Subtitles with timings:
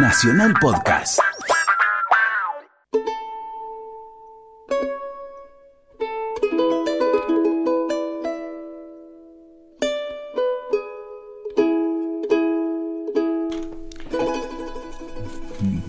[0.00, 1.18] Nacional Podcast.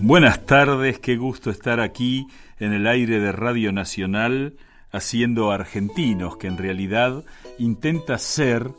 [0.00, 2.26] Buenas tardes, qué gusto estar aquí
[2.58, 4.56] en el aire de Radio Nacional
[4.90, 7.24] haciendo argentinos, que en realidad
[7.58, 8.72] intenta ser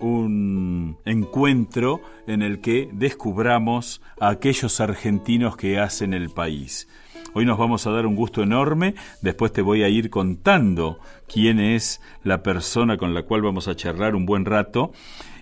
[0.00, 6.88] un encuentro en el que descubramos a aquellos argentinos que hacen el país.
[7.36, 11.58] Hoy nos vamos a dar un gusto enorme, después te voy a ir contando quién
[11.58, 14.92] es la persona con la cual vamos a charlar un buen rato.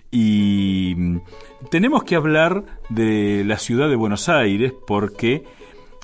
[0.09, 0.95] Y
[1.69, 5.43] tenemos que hablar de la ciudad de Buenos Aires porque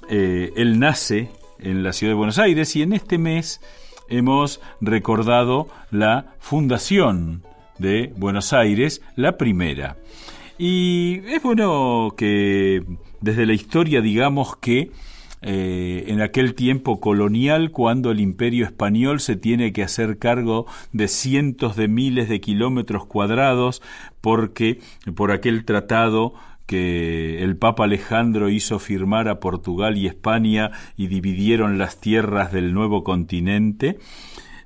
[0.09, 1.29] eh, él nace
[1.59, 3.61] en la ciudad de Buenos Aires y en este mes
[4.09, 7.43] hemos recordado la fundación
[7.79, 9.97] de Buenos Aires, la primera.
[10.57, 12.83] Y es bueno que
[13.21, 14.91] desde la historia digamos que
[15.41, 21.07] eh, en aquel tiempo colonial, cuando el imperio español se tiene que hacer cargo de
[21.07, 23.81] cientos de miles de kilómetros cuadrados,
[24.19, 24.79] porque
[25.15, 26.33] por aquel tratado
[26.65, 32.73] que el Papa Alejandro hizo firmar a Portugal y España y dividieron las tierras del
[32.73, 33.97] nuevo continente,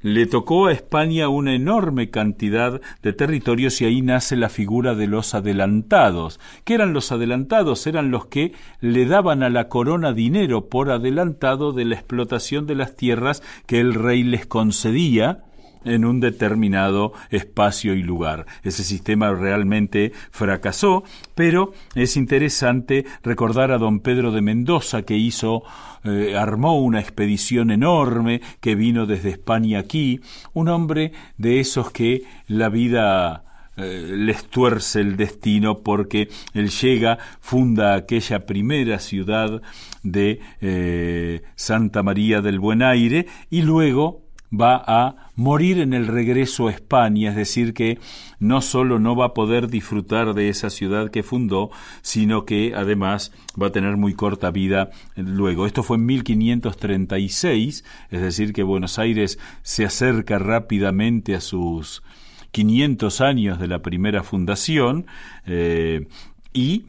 [0.03, 5.07] le tocó a España una enorme cantidad de territorios y ahí nace la figura de
[5.07, 6.39] los adelantados.
[6.65, 7.87] ¿Qué eran los adelantados?
[7.87, 12.75] Eran los que le daban a la corona dinero por adelantado de la explotación de
[12.75, 15.45] las tierras que el rey les concedía
[15.85, 18.45] en un determinado espacio y lugar.
[18.63, 21.03] Ese sistema realmente fracasó,
[21.35, 25.63] pero es interesante recordar a don Pedro de Mendoza que hizo
[26.03, 30.19] eh, armó una expedición enorme que vino desde España aquí,
[30.53, 33.43] un hombre de esos que la vida
[33.75, 39.63] eh, les tuerce el destino porque él llega, funda aquella primera ciudad
[40.03, 44.22] de eh, Santa María del Buen Aire y luego
[44.53, 47.99] va a morir en el regreso a España, es decir, que
[48.39, 51.71] no solo no va a poder disfrutar de esa ciudad que fundó,
[52.01, 55.65] sino que además va a tener muy corta vida luego.
[55.65, 62.03] Esto fue en 1536, es decir, que Buenos Aires se acerca rápidamente a sus
[62.51, 65.07] 500 años de la primera fundación
[65.45, 66.07] eh,
[66.53, 66.85] y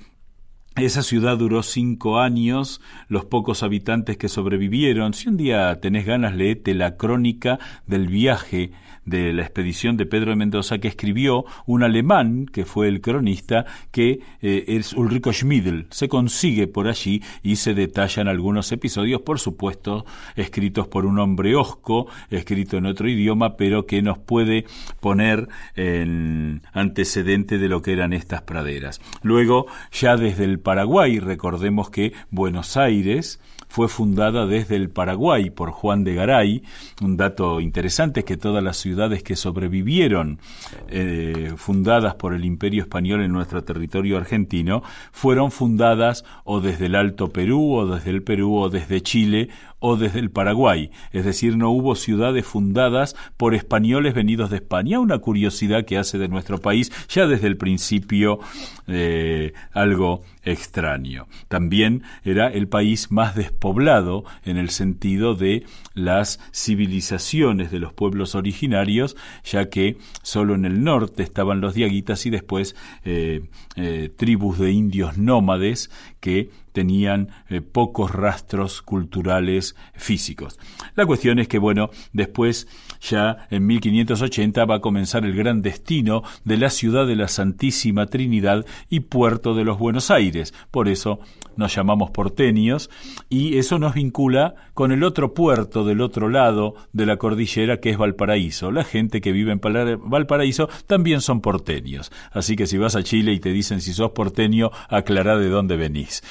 [0.77, 5.15] esa ciudad duró cinco años, los pocos habitantes que sobrevivieron.
[5.15, 8.73] Si un día tenés ganas, leete la crónica del viaje
[9.05, 13.67] de la expedición de Pedro de Mendoza que escribió un alemán, que fue el cronista,
[13.91, 15.87] que eh, es Ulrico Schmidl.
[15.91, 20.05] Se consigue por allí y se detallan algunos episodios, por supuesto,
[20.37, 24.65] escritos por un hombre osco, escrito en otro idioma, pero que nos puede
[25.01, 29.01] poner en antecedente de lo que eran estas praderas.
[29.23, 33.41] Luego, ya desde el Paraguay, recordemos que Buenos Aires,
[33.75, 36.63] fue fundada desde el Paraguay por Juan de Garay.
[37.03, 40.39] Un dato interesante es que todas las ciudades que sobrevivieron
[40.87, 46.95] eh, fundadas por el Imperio Español en nuestro territorio argentino fueron fundadas o desde el
[46.95, 49.49] Alto Perú o desde el Perú o desde Chile
[49.87, 54.99] o desde el Paraguay, es decir, no hubo ciudades fundadas por españoles venidos de España,
[54.99, 58.41] una curiosidad que hace de nuestro país ya desde el principio
[58.87, 61.27] eh, algo extraño.
[61.49, 68.35] También era el país más despoblado en el sentido de las civilizaciones de los pueblos
[68.35, 72.75] originarios, ya que solo en el norte estaban los diaguitas y después
[73.05, 73.43] eh,
[73.77, 75.91] eh, tribus de indios nómades
[76.25, 80.59] que tenían eh, pocos rastros culturales físicos.
[80.95, 82.67] La cuestión es que, bueno, después,
[83.03, 88.07] ya en 1580, va a comenzar el gran destino de la ciudad de la Santísima
[88.07, 90.55] Trinidad y puerto de los Buenos Aires.
[90.71, 91.21] Por eso
[91.57, 92.91] nos llamamos porteños
[93.29, 97.91] y eso nos vincula con el otro puerto del otro lado de la cordillera que
[97.91, 98.71] es Valparaíso.
[98.71, 102.13] La gente que vive en Valparaíso también son porteños.
[102.33, 105.77] Así que si vas a Chile y te dicen si sos porteño, aclará de dónde
[105.77, 106.23] venís.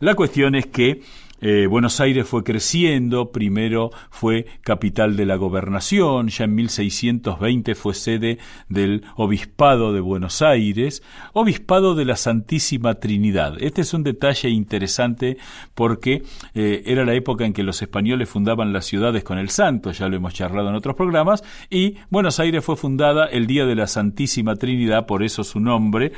[0.00, 1.02] La cuestión es que
[1.42, 7.94] eh, Buenos Aires fue creciendo, primero fue capital de la gobernación, ya en 1620 fue
[7.94, 11.02] sede del Obispado de Buenos Aires,
[11.32, 13.56] Obispado de la Santísima Trinidad.
[13.58, 15.36] Este es un detalle interesante
[15.74, 16.22] porque
[16.54, 20.08] eh, era la época en que los españoles fundaban las ciudades con el santo, ya
[20.08, 23.88] lo hemos charlado en otros programas, y Buenos Aires fue fundada el Día de la
[23.88, 26.12] Santísima Trinidad, por eso su nombre,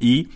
[0.00, 0.30] y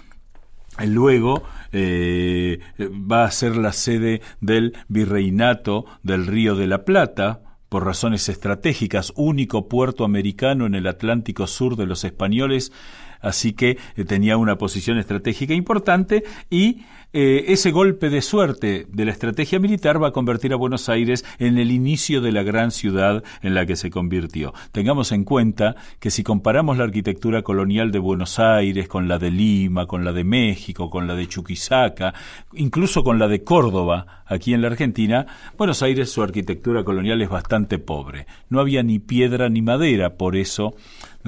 [0.87, 1.43] luego
[1.73, 8.29] eh, va a ser la sede del virreinato del Río de la Plata, por razones
[8.29, 12.73] estratégicas, único puerto americano en el Atlántico Sur de los españoles,
[13.21, 16.83] así que eh, tenía una posición estratégica importante y
[17.15, 21.25] eh, ese golpe de suerte de la estrategia militar va a convertir a Buenos Aires
[21.39, 24.53] en el inicio de la gran ciudad en la que se convirtió.
[24.73, 29.31] Tengamos en cuenta que si comparamos la arquitectura colonial de Buenos Aires con la de
[29.31, 32.13] Lima, con la de México, con la de Chuquisaca,
[32.53, 35.27] incluso con la de Córdoba, aquí en la Argentina,
[35.57, 38.27] Buenos Aires su arquitectura colonial es bastante pobre.
[38.51, 40.75] No había ni piedra ni madera, por eso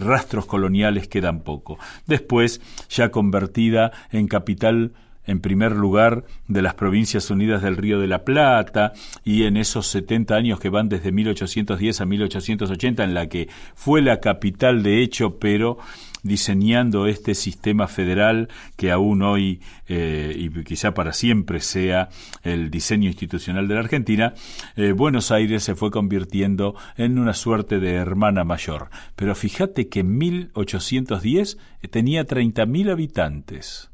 [0.00, 1.78] rastros coloniales quedan poco.
[2.06, 4.92] Después, ya convertida en capital
[5.26, 8.92] en primer lugar de las Provincias Unidas del Río de la Plata
[9.24, 14.02] y en esos 70 años que van desde 1810 a 1880 en la que fue
[14.02, 15.78] la capital de hecho, pero
[16.22, 22.08] diseñando este sistema federal que aún hoy eh, y quizá para siempre sea
[22.42, 24.34] el diseño institucional de la Argentina,
[24.76, 28.90] eh, Buenos Aires se fue convirtiendo en una suerte de hermana mayor.
[29.16, 31.58] Pero fíjate que en 1810
[31.90, 33.90] tenía 30.000 habitantes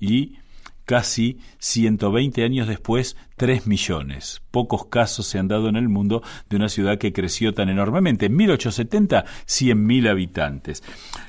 [0.00, 0.36] y
[0.84, 4.42] casi 120 años después, 3 millones.
[4.50, 8.26] Pocos casos se han dado en el mundo de una ciudad que creció tan enormemente.
[8.26, 10.82] En 1870, 100.000 habitantes.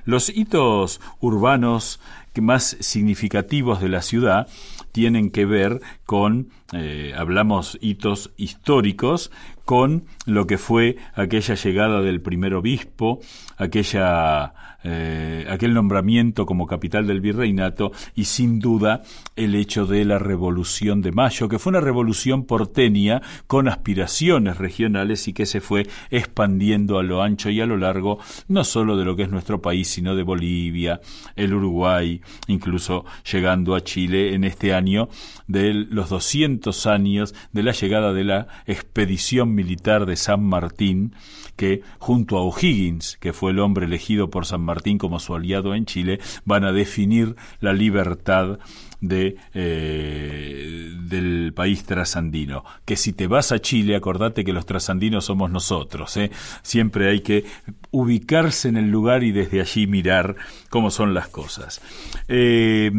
[0.06, 2.00] Los hitos urbanos
[2.42, 4.48] más significativos de la ciudad
[4.92, 9.32] tienen que ver con, eh, hablamos hitos históricos,
[9.66, 13.20] con lo que fue aquella llegada del primer obispo,
[13.58, 19.01] aquella, eh, aquel nombramiento como capital del virreinato y sin duda
[19.35, 25.27] el hecho de la Revolución de Mayo, que fue una revolución porteña con aspiraciones regionales
[25.27, 29.06] y que se fue expandiendo a lo ancho y a lo largo, no solo de
[29.06, 31.01] lo que es nuestro país, sino de Bolivia,
[31.35, 35.09] el Uruguay, incluso llegando a Chile en este año
[35.47, 41.13] de los 200 años de la llegada de la expedición militar de San Martín,
[41.56, 45.76] que junto a O'Higgins, que fue el hombre elegido por San Martín como su aliado
[45.76, 48.60] en Chile, van a definir la libertad
[49.02, 52.64] de, eh, del país trasandino.
[52.86, 56.16] Que si te vas a Chile, acordate que los trasandinos somos nosotros.
[56.18, 56.32] ¿eh?
[56.62, 57.46] Siempre hay que
[57.92, 60.36] ubicarse en el lugar y desde allí mirar
[60.70, 61.82] cómo son las cosas.
[62.28, 62.92] Eh,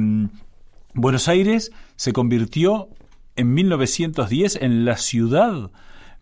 [0.97, 2.89] Buenos Aires se convirtió
[3.35, 5.73] en 1910 en la ciudad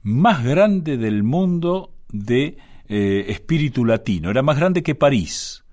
[0.02, 2.56] más grande del mundo de
[2.88, 4.30] eh, espíritu latino.
[4.30, 5.64] Era más grande que París.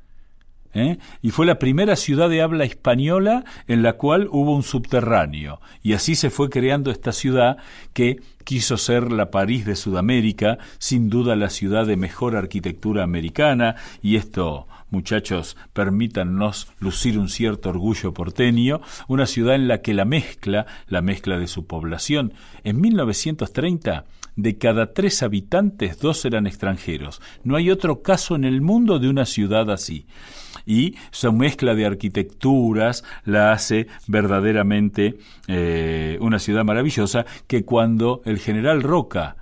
[0.73, 0.97] ¿eh?
[1.21, 5.59] Y fue la primera ciudad de habla española en la cual hubo un subterráneo.
[5.83, 7.57] Y así se fue creando esta ciudad
[7.93, 13.75] que quiso ser la París de Sudamérica, sin duda la ciudad de mejor arquitectura americana,
[14.01, 20.05] y esto muchachos, permítannos lucir un cierto orgullo porteño, una ciudad en la que la
[20.05, 22.33] mezcla, la mezcla de su población,
[22.63, 24.05] en 1930
[24.35, 27.21] de cada tres habitantes dos eran extranjeros.
[27.43, 30.05] No hay otro caso en el mundo de una ciudad así.
[30.65, 38.39] Y su mezcla de arquitecturas la hace verdaderamente eh, una ciudad maravillosa que cuando el
[38.39, 39.35] general Roca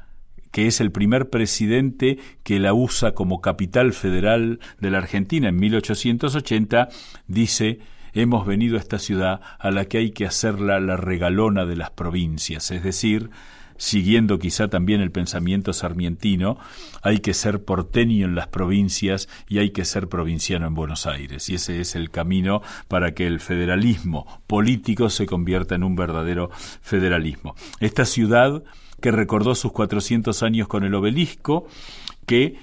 [0.57, 5.56] que es el primer presidente que la usa como capital federal de la Argentina en
[5.56, 6.89] 1880,
[7.27, 7.77] dice
[8.13, 11.92] hemos venido a esta ciudad a la que hay que hacerla la regalona de las
[11.92, 13.30] provincias, es decir,
[13.77, 16.57] siguiendo quizá también el pensamiento sarmientino,
[17.04, 21.50] hay que ser porteño en las provincias y hay que ser provinciano en Buenos Aires.
[21.50, 26.50] Y ese es el camino para que el federalismo político se convierta en un verdadero
[26.81, 27.54] federalismo.
[27.80, 28.64] Esta ciudad
[29.01, 31.68] que recordó sus 400 años con el obelisco,
[32.25, 32.56] que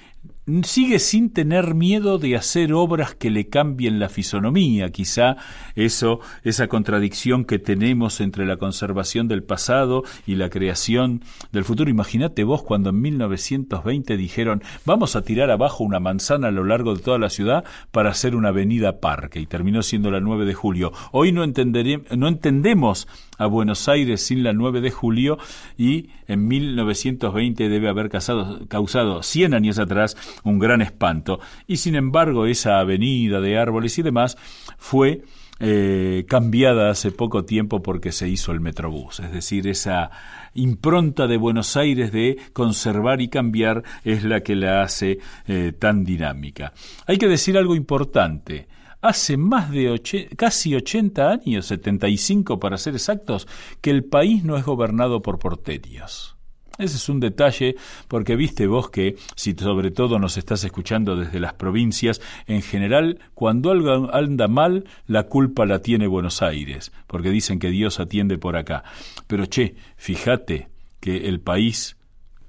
[0.63, 5.37] sigue sin tener miedo de hacer obras que le cambien la fisonomía, quizá
[5.75, 11.89] eso, esa contradicción que tenemos entre la conservación del pasado y la creación del futuro.
[11.89, 16.95] Imagínate vos cuando en 1920 dijeron vamos a tirar abajo una manzana a lo largo
[16.95, 20.53] de toda la ciudad para hacer una avenida parque y terminó siendo la 9 de
[20.53, 20.91] julio.
[21.11, 25.37] Hoy no, no entendemos a Buenos Aires sin la 9 de julio
[25.77, 31.39] y en 1920 debe haber causado, causado 100 años atrás un gran espanto.
[31.67, 34.37] Y sin embargo esa avenida de árboles y demás
[34.77, 35.23] fue
[35.59, 39.21] eh, cambiada hace poco tiempo porque se hizo el Metrobús.
[39.21, 40.11] Es decir, esa
[40.53, 46.03] impronta de Buenos Aires de conservar y cambiar es la que la hace eh, tan
[46.03, 46.73] dinámica.
[47.07, 48.67] Hay que decir algo importante
[49.01, 50.01] hace más de
[50.35, 53.47] casi 80 años, 75 para ser exactos,
[53.79, 56.34] que el país no es gobernado por porterios.
[56.77, 57.75] Ese es un detalle
[58.07, 63.19] porque viste vos que, si sobre todo nos estás escuchando desde las provincias, en general,
[63.33, 68.37] cuando algo anda mal, la culpa la tiene Buenos Aires, porque dicen que Dios atiende
[68.37, 68.83] por acá.
[69.27, 71.97] Pero che, fíjate que el país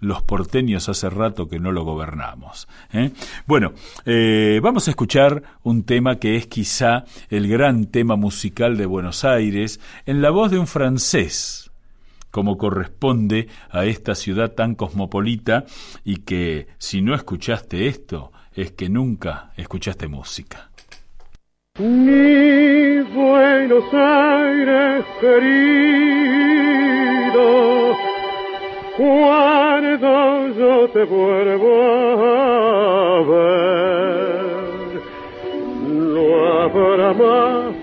[0.00, 2.68] los porteños hace rato que no lo gobernamos.
[2.92, 3.10] ¿eh?
[3.46, 3.72] Bueno,
[4.04, 9.24] eh, vamos a escuchar un tema que es quizá el gran tema musical de Buenos
[9.24, 11.65] Aires en la voz de un francés,
[12.36, 15.64] como corresponde a esta ciudad tan cosmopolita
[16.04, 20.68] y que si no escuchaste esto es que nunca escuchaste música.
[30.58, 31.06] Yo te
[37.14, 37.76] más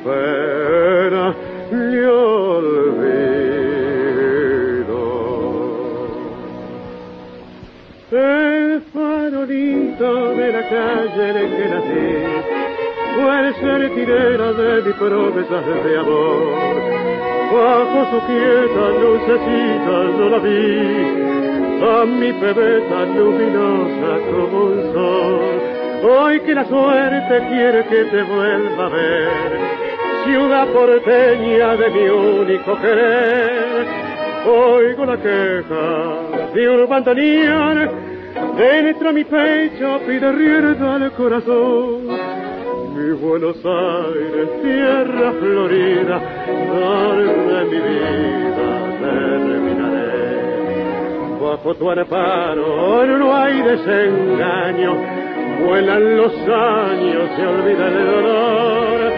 [10.54, 12.14] la calle en que nací
[13.16, 16.94] fue el certinero de mi promesa de amor
[17.54, 20.64] bajo su quieta lucecita yo la vi,
[21.82, 25.40] a mi bebé tan luminosa como un sol.
[26.04, 29.32] Hoy que la suerte quiere que te vuelva a ver,
[30.26, 33.88] ciudad porteña de mi único querer,
[34.46, 38.13] oigo la queja de un bandoneón,
[38.58, 42.44] dentro mi pecho pide rienda al corazón
[42.94, 46.22] mi Buenos Aires, tierra florida,
[47.48, 48.70] de mi vida
[49.02, 50.28] terminaré.
[51.42, 54.96] Bajo tu amparo no hay desengaño,
[55.66, 59.14] vuelan los años, se olvida el dolor.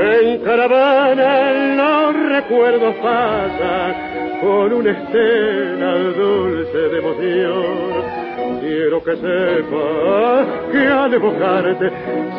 [0.00, 8.28] En caravana los recuerdos pasan con una estela dulce de emoción
[8.60, 11.90] Quiero que sepas que al evocarte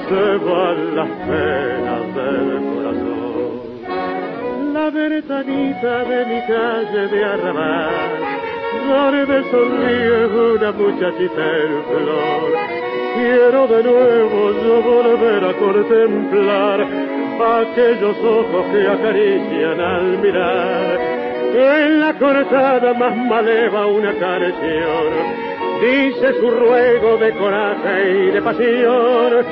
[0.07, 3.49] se van las penas del corazón.
[4.73, 7.91] La ventanita de mi calle de arrabal,
[8.87, 12.49] donde sonríe una muchachita en flor.
[13.15, 16.87] Quiero de nuevo yo volver a contemplar
[17.61, 20.99] aquellos ojos que acarician al mirar.
[21.53, 25.48] En la cortada más maleva una canción
[25.81, 29.45] dice su ruego de coraje y de pasión,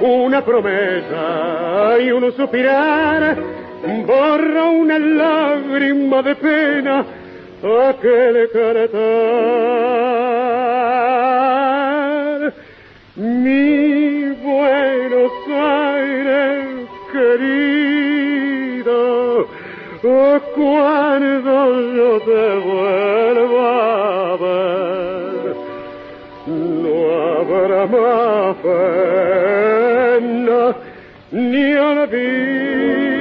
[0.00, 3.36] una promesa y un suspirar,
[4.06, 7.04] borra una lágrima de pena
[7.62, 9.02] aquel cantar.
[13.16, 18.96] Mi Buenos Aires querido,
[20.54, 25.25] cuando yo te vuelva a ver
[26.46, 28.76] habrá más pena
[31.32, 33.16] ni olvido.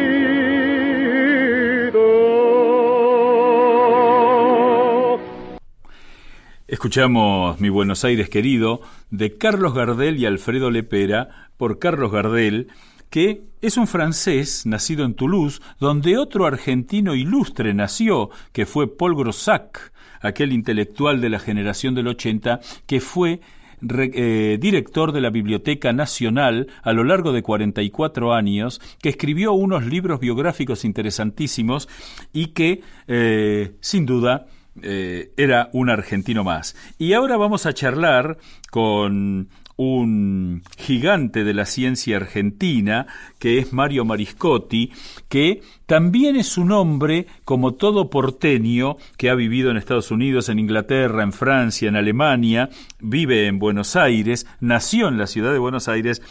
[6.67, 12.67] Escuchamos Mi Buenos Aires querido de Carlos Gardel y Alfredo Lepera por Carlos Gardel
[13.09, 19.15] que es un francés nacido en Toulouse, donde otro argentino ilustre nació, que fue Paul
[19.15, 19.93] Grossac,
[20.25, 23.41] aquel intelectual de la generación del 80 que fue
[23.81, 29.85] eh, director de la Biblioteca Nacional a lo largo de 44 años, que escribió unos
[29.85, 31.89] libros biográficos interesantísimos
[32.33, 34.47] y que, eh, sin duda,
[34.81, 36.75] eh, era un argentino más.
[36.97, 38.37] Y ahora vamos a charlar
[38.71, 43.07] con un gigante de la ciencia argentina,
[43.39, 44.91] que es Mario Mariscotti,
[45.27, 50.59] que también es un hombre, como todo porteño, que ha vivido en Estados Unidos, en
[50.59, 55.87] Inglaterra, en Francia, en Alemania, vive en Buenos Aires, nació en la ciudad de Buenos
[55.87, 56.21] Aires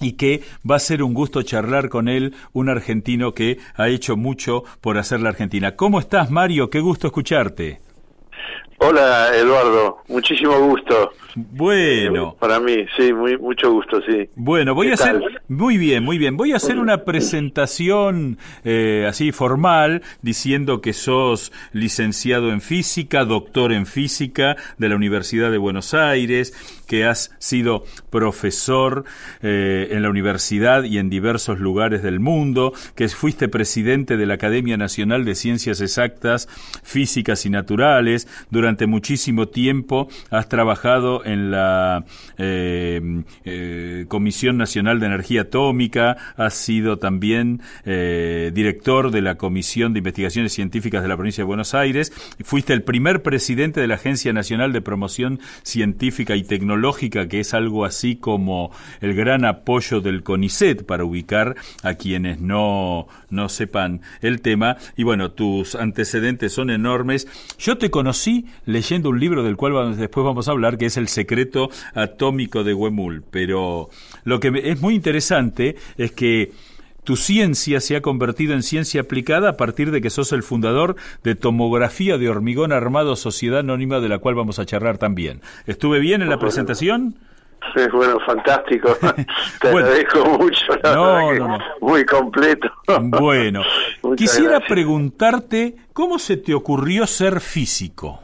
[0.00, 4.16] y que va a ser un gusto charlar con él, un argentino que ha hecho
[4.16, 5.76] mucho por hacer la Argentina.
[5.76, 6.70] ¿Cómo estás, Mario?
[6.70, 7.80] Qué gusto escucharte.
[8.82, 11.12] Hola Eduardo, muchísimo gusto.
[11.34, 12.34] Bueno.
[12.40, 14.28] Para mí, sí, muy, mucho gusto, sí.
[14.34, 19.32] Bueno, voy a hacer, muy bien, muy bien, voy a hacer una presentación eh, así
[19.32, 25.92] formal diciendo que sos licenciado en física, doctor en física de la Universidad de Buenos
[25.92, 26.54] Aires,
[26.86, 29.04] que has sido profesor
[29.42, 34.34] eh, en la universidad y en diversos lugares del mundo, que fuiste presidente de la
[34.34, 36.48] Academia Nacional de Ciencias Exactas,
[36.82, 38.26] Físicas y Naturales.
[38.50, 42.04] Durante muchísimo tiempo has trabajado en la
[42.38, 49.98] eh, eh, Comisión Nacional de Energía Atómica, has sido también director de la Comisión de
[49.98, 52.12] Investigaciones Científicas de la Provincia de Buenos Aires,
[52.42, 57.40] fuiste el primer presidente de la Agencia Nacional de Promoción Científica y Tecnológica lógica que
[57.40, 63.48] es algo así como el gran apoyo del CONICET para ubicar a quienes no, no
[63.48, 64.76] sepan el tema.
[64.96, 67.28] Y bueno, tus antecedentes son enormes.
[67.58, 71.08] Yo te conocí leyendo un libro del cual después vamos a hablar, que es El
[71.08, 73.22] secreto atómico de Wemul.
[73.30, 73.88] Pero
[74.24, 76.52] lo que es muy interesante es que
[77.04, 80.96] tu ciencia se ha convertido en ciencia aplicada a partir de que sos el fundador
[81.24, 85.40] de Tomografía de Hormigón Armado Sociedad Anónima, de la cual vamos a charlar también.
[85.66, 87.16] ¿Estuve bien en la presentación?
[87.74, 88.96] Sí, bueno, fantástico.
[89.60, 90.66] Te agradezco mucho.
[90.84, 91.58] no, no, no.
[91.80, 92.68] Muy completo.
[93.02, 93.62] Bueno,
[94.16, 98.20] quisiera preguntarte, ¿cómo se te ocurrió ser físico?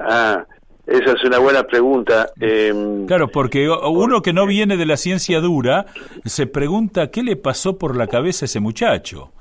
[0.00, 0.44] Ah,
[0.86, 2.30] esa es una buena pregunta.
[2.40, 5.86] Em, claro, porque uno que no viene de la ciencia dura
[6.24, 9.32] se pregunta qué le pasó por la cabeza a ese muchacho.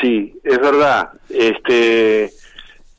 [0.00, 1.10] Sí, es verdad.
[1.28, 2.30] Este,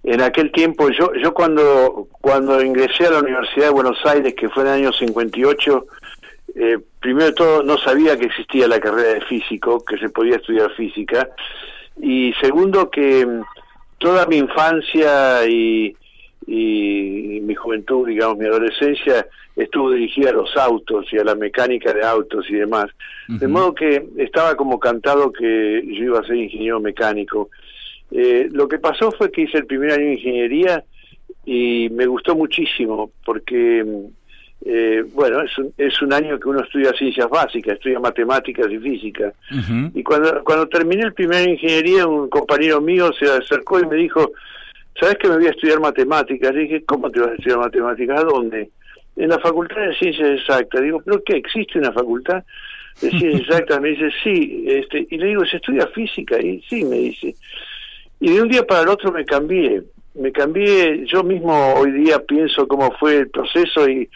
[0.04, 4.50] en aquel tiempo, yo, yo cuando, cuando ingresé a la Universidad de Buenos Aires, que
[4.50, 5.86] fue en el año 58,
[6.56, 10.36] eh, primero de todo no sabía que existía la carrera de físico, que se podía
[10.36, 11.30] estudiar física,
[12.01, 13.42] y segundo que mm,
[13.98, 15.96] toda mi infancia y
[16.51, 21.94] y mi juventud, digamos, mi adolescencia estuvo dirigida a los autos y a la mecánica
[21.94, 22.88] de autos y demás.
[23.27, 27.51] De modo que estaba como cantado que yo iba a ser ingeniero mecánico.
[28.12, 30.84] Eh, lo que pasó fue que hice el primer año de ingeniería
[31.46, 33.86] y me gustó muchísimo porque,
[34.65, 38.79] eh, bueno, es un, es un año que uno estudia ciencias básicas, estudia matemáticas y
[38.79, 39.32] física.
[39.94, 43.86] Y cuando, cuando terminé el primer año de ingeniería, un compañero mío se acercó y
[43.86, 44.32] me dijo,
[45.00, 46.53] ¿sabes que me voy a estudiar matemáticas?
[46.53, 48.20] Le dije, ¿cómo te vas a estudiar matemáticas?
[48.20, 48.70] ¿A dónde?
[49.15, 50.82] En la Facultad de Ciencias Exactas.
[50.82, 51.38] Digo, ¿pero qué?
[51.38, 52.44] ¿Existe una facultad
[53.01, 53.82] de Ciencias Exactas?
[53.82, 54.65] Me dice, sí.
[54.68, 56.39] Este, y le digo, ¿se estudia física?
[56.39, 57.36] Y sí, me dice.
[58.20, 59.82] Y de un día para el otro me cambié.
[60.15, 64.10] Me cambié, yo mismo hoy día pienso cómo fue el proceso y,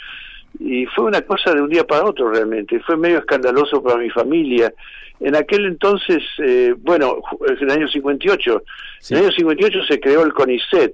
[0.59, 2.79] y fue una cosa de un día para otro realmente.
[2.81, 4.73] Fue medio escandaloso para mi familia
[5.23, 8.63] en aquel entonces, eh, bueno, en el año 58,
[9.09, 10.93] en el año 58 se creó el CONICET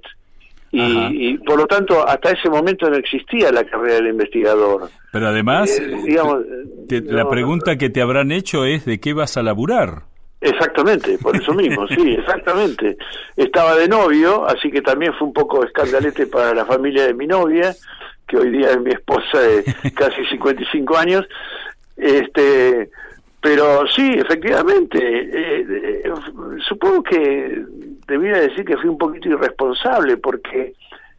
[0.72, 4.88] y, por lo tanto hasta ese momento no existía la carrera del investigador.
[5.10, 6.44] Pero además, eh, digamos,
[6.88, 10.04] la pregunta que te habrán hecho es de qué vas a laburar.
[10.40, 12.96] Exactamente, por eso mismo, sí, exactamente.
[13.36, 17.26] Estaba de novio, así que también fue un poco escandalete para la familia de mi
[17.26, 17.74] novia,
[18.28, 19.64] que hoy día es mi esposa de
[19.94, 21.26] casi 55 años.
[21.96, 22.90] Este,
[23.40, 25.66] pero sí, efectivamente, eh,
[26.04, 26.12] eh,
[26.68, 27.64] supongo que
[28.06, 30.74] debiera decir que fui un poquito irresponsable porque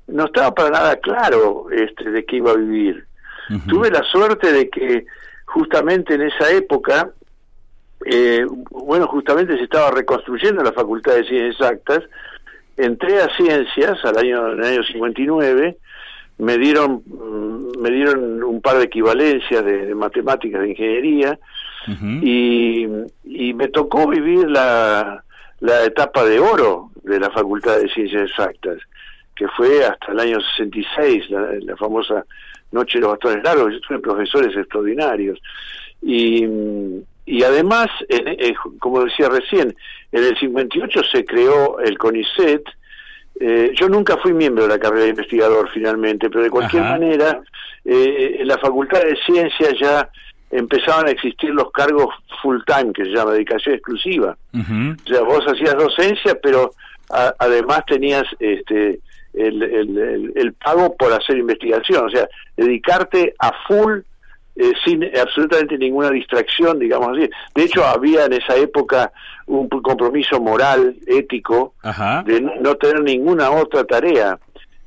[0.07, 3.05] no estaba para nada claro este, de qué iba a vivir.
[3.67, 5.05] Tuve la suerte de que
[5.45, 7.09] justamente en esa época,
[8.05, 12.03] eh, bueno, justamente se estaba reconstruyendo la Facultad de Ciencias Exactas,
[12.77, 15.77] entré a Ciencias al año, en el año 59,
[16.37, 21.37] me dieron, mm, me dieron un par de equivalencias de matemáticas de ingeniería,
[21.87, 22.87] y,
[23.23, 25.23] y, me tocó vivir la,
[25.59, 28.77] la etapa de oro de la Facultad de Ciencias Exactas,
[29.35, 32.25] que fue hasta el año 66, la, la famosa
[32.71, 33.73] Noche de los Bastones Largos.
[33.73, 35.39] Yo tuve profesores extraordinarios.
[36.01, 36.45] Y,
[37.25, 39.75] y además, eh, como decía recién,
[40.11, 42.63] en el 58 se creó el CONICET.
[43.39, 47.41] Eh, yo nunca fui miembro de la carrera de investigador finalmente, pero de cualquier manera,
[47.85, 50.09] eh, en la Facultad de Ciencias ya
[50.51, 54.37] empezaban a existir los cargos full time, que se llama dedicación exclusiva.
[54.53, 56.73] O sea, vos hacías docencia, pero
[57.39, 58.99] además tenías este
[59.33, 64.01] el, el, el, pago por hacer investigación, o sea, dedicarte a full
[64.57, 67.29] eh, sin absolutamente ninguna distracción, digamos así.
[67.55, 69.13] De hecho, había en esa época
[69.47, 71.73] un compromiso moral, ético,
[72.25, 74.37] de no tener ninguna otra tarea,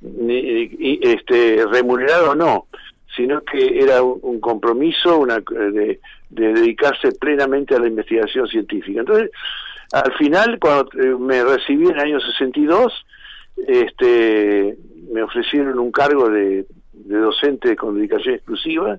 [0.03, 0.70] ni,
[1.03, 2.66] este, remunerado o no
[3.16, 6.00] sino que era un, compromiso una, de,
[6.31, 9.00] dedicarse plenamente a la investigación científica.
[9.00, 9.31] Entonces,
[9.92, 13.07] al final, cuando eh, me recibí en el año 62,
[13.68, 14.77] este,
[15.12, 18.98] me ofrecieron un cargo de, docente con dedicación exclusiva,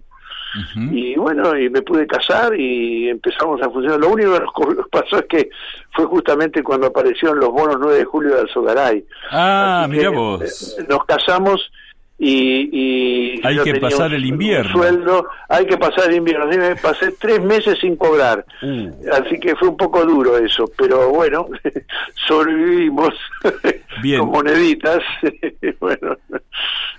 [0.91, 3.99] y bueno, y me pude casar y empezamos a funcionar.
[3.99, 5.49] Lo único que nos pasó es que
[5.93, 9.05] fue justamente cuando aparecieron los bonos 9 de julio de Alzogaray.
[9.31, 10.77] Ah, mira vos.
[10.79, 11.69] Eh, nos casamos
[12.17, 14.71] y, hay que pasar el invierno.
[14.71, 16.47] sueldo hay que pasar el invierno.
[16.47, 18.45] Me pasé tres meses sin cobrar.
[18.61, 18.89] Uh.
[19.11, 21.47] así que fue un poco duro eso pero bueno
[22.27, 23.13] sobrevivimos
[24.01, 24.19] Bien.
[24.21, 25.01] con moneditas.
[25.79, 26.17] Bueno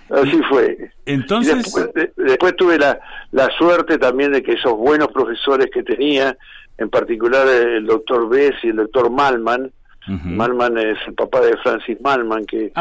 [0.09, 0.91] así fue.
[1.05, 1.73] Entonces
[2.15, 2.99] después, tuve la,
[3.31, 6.37] la suerte también de que esos buenos profesores que tenía
[6.77, 9.71] en particular el doctor Bess y el doctor Malman
[10.07, 12.71] Malman es el papá de Francis Malman, que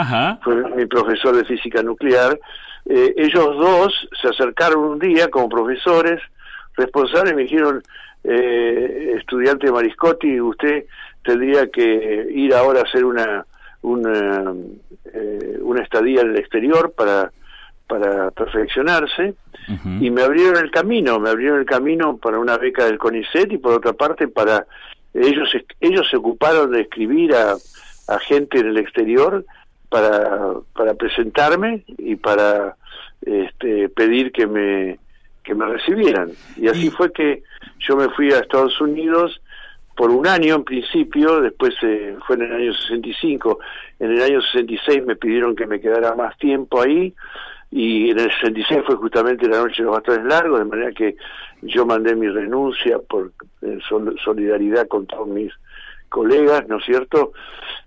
[0.43, 2.39] fue mi profesor de física nuclear.
[2.89, 6.21] Eh, ellos dos se acercaron un día como profesores
[6.77, 7.83] responsables y me dijeron,
[8.23, 10.85] eh, estudiante Mariscotti, usted
[11.25, 13.45] tendría que ir ahora a hacer una,
[13.83, 14.53] una,
[15.13, 17.33] eh, una estadía en el exterior para,
[17.89, 19.35] para perfeccionarse
[20.01, 23.59] y me abrieron el camino, me abrieron el camino para una beca del CONICET y
[23.59, 24.65] por otra parte para
[25.17, 25.51] ellos
[25.81, 27.57] ellos se ocuparon de escribir a,
[28.09, 29.45] a gente en el exterior
[29.89, 32.77] para, para presentarme y para
[33.23, 34.99] este, pedir que me
[35.43, 36.33] que me recibieran.
[36.57, 37.45] Y así fue que
[37.79, 39.41] yo me fui a Estados Unidos
[39.97, 43.61] por un año en principio, después eh, fue en el año 65,
[44.01, 47.15] en el año 66 me pidieron que me quedara más tiempo ahí
[47.71, 51.17] y en el 66 fue justamente la noche de los bastones largos, de manera que
[51.63, 53.33] yo mandé mi renuncia por
[54.25, 55.53] solidaridad con todos mis
[56.09, 57.33] colegas, ¿no es cierto?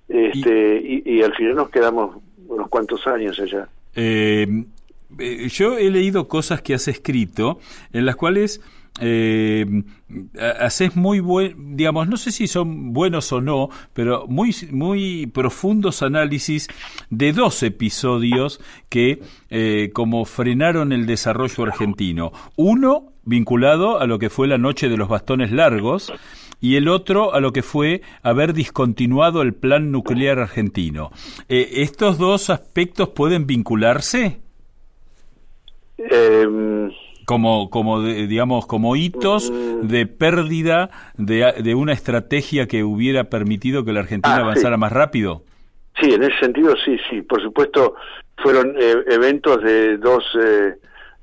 [0.08, 3.70] Este, y, al final nos quedamos unos cuantos años allá.
[3.96, 4.48] Eh,
[5.18, 7.60] eh, yo he leído cosas que has escrito
[7.94, 8.62] en las cuales
[9.00, 9.84] eh,
[10.60, 16.02] haces muy buen, digamos, no sé si son buenos o no, pero muy, muy profundos
[16.02, 16.68] análisis
[17.10, 18.60] de dos episodios
[18.90, 22.32] que eh, como frenaron el desarrollo argentino.
[22.56, 26.12] Uno vinculado a lo que fue la noche de los bastones largos
[26.62, 31.12] y el otro a lo que fue haber discontinuado el plan nuclear argentino.
[31.48, 34.40] Eh, ¿Estos dos aspectos pueden vincularse?
[35.98, 36.90] Eh,
[37.30, 43.94] como, como digamos, como hitos de pérdida de, de, una estrategia que hubiera permitido que
[43.94, 45.44] la Argentina ah, avanzara más rápido?
[46.02, 47.22] Sí, en ese sentido sí, sí.
[47.22, 47.94] Por supuesto,
[48.38, 50.74] fueron eh, eventos de dos eh,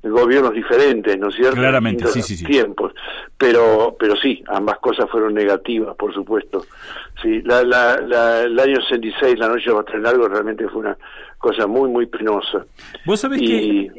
[0.03, 1.55] gobiernos diferentes, ¿no es cierto?
[1.55, 2.45] Claramente, sí, sí, sí.
[2.45, 2.93] Tiempos.
[3.37, 6.65] Pero, pero sí, ambas cosas fueron negativas, por supuesto.
[7.21, 10.97] Sí, la, la, la, el año 66, la noche de Largo, realmente fue una
[11.37, 12.65] cosa muy, muy penosa.
[13.05, 13.91] Vos sabés que,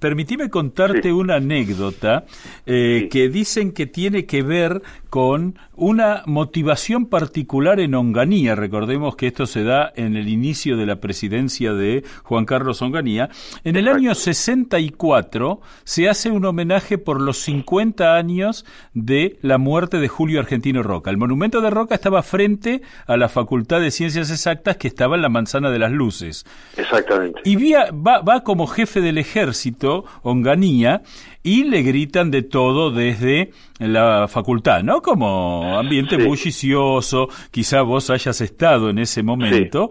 [0.00, 2.24] permitime contarte una anécdota
[2.66, 8.54] eh, que dicen que tiene que ver con una motivación particular en Onganía.
[8.54, 13.28] Recordemos que esto se da en el inicio de la presidencia de Juan Carlos Onganía.
[13.62, 19.98] En el año 64 se hace un homenaje por los 50 años de la muerte
[19.98, 21.10] de Julio Argentino Roca.
[21.10, 25.20] El monumento de Roca estaba frente a la Facultad de Ciencias Exactas que estaba en
[25.20, 26.46] la Manzana de las Luces.
[26.74, 27.38] Exactamente.
[27.44, 31.02] Y va, va como jefe del ejército, Onganía,
[31.42, 33.52] y le gritan de todo desde
[33.88, 35.00] la facultad, ¿no?
[35.00, 39.90] Como ambiente bullicioso, quizá vos hayas estado en ese momento,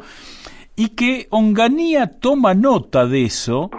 [0.76, 3.70] y que Onganía toma nota de eso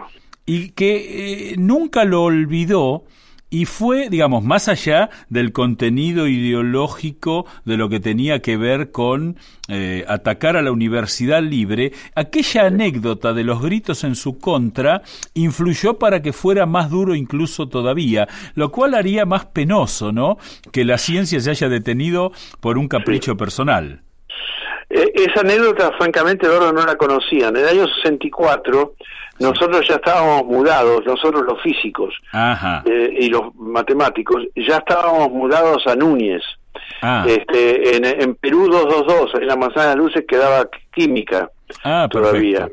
[0.45, 3.05] y que eh, nunca lo olvidó
[3.53, 9.37] y fue, digamos, más allá del contenido ideológico de lo que tenía que ver con
[9.69, 15.03] eh, atacar a la universidad libre, aquella anécdota de los gritos en su contra
[15.35, 20.39] influyó para que fuera más duro incluso todavía, lo cual haría más penoso, ¿no?
[20.73, 24.01] Que la ciencia se haya detenido por un capricho personal.
[24.89, 27.49] Eh, esa anécdota, francamente, Eduardo no la conocía.
[27.49, 28.95] En el año 64
[29.43, 35.95] nosotros ya estábamos mudados, nosotros los físicos eh, y los matemáticos, ya estábamos mudados a
[35.95, 36.43] Núñez.
[37.03, 37.27] Ah.
[37.29, 41.51] Este, en, Perú 222, en la manzana de luces quedaba química
[41.85, 42.69] ah, todavía.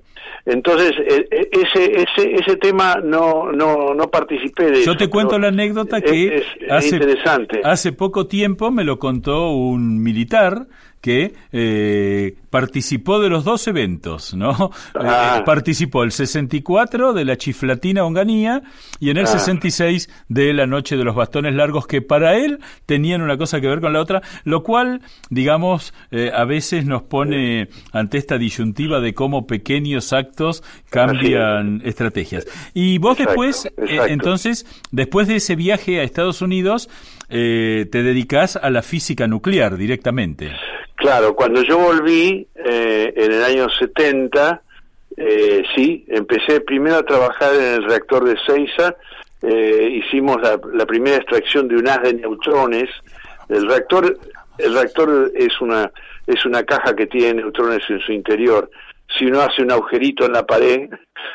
[0.45, 5.37] Entonces, e, e, ese, ese, ese tema no, no, no participé de Yo te cuento
[5.37, 7.61] la anécdota que hace, interesante.
[7.63, 10.67] hace poco tiempo me lo contó un militar
[11.01, 14.71] que eh, participó de los dos eventos, ¿no?
[14.95, 15.37] Ah.
[15.39, 18.63] Eh, participó el 64 de la chiflatina Onganía
[18.99, 20.23] y en el 66 ah.
[20.27, 23.79] de la Noche de los Bastones Largos, que para él tenían una cosa que ver
[23.79, 29.13] con la otra, lo cual, digamos, eh, a veces nos pone ante esta disyuntiva de
[29.13, 32.47] cómo pequeños actos cambian estrategias.
[32.73, 36.89] Y vos después, entonces, después de ese viaje a Estados Unidos,
[37.29, 40.51] te dedicas a la física nuclear directamente.
[40.99, 44.61] Claro, cuando yo volví eh, en el año 70,
[45.15, 48.95] eh, sí, empecé primero a trabajar en el reactor de Seiza,
[49.41, 52.89] eh, hicimos la, primera extracción de un haz de neutrones.
[53.47, 54.19] El reactor,
[54.57, 55.89] el reactor es una
[56.27, 58.69] es una caja que tiene neutrones en su interior.
[59.17, 60.89] Si uno hace un agujerito en la pared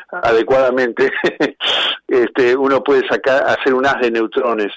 [0.09, 1.11] adecuadamente,
[2.07, 4.71] este, uno puede sacar hacer un haz de neutrones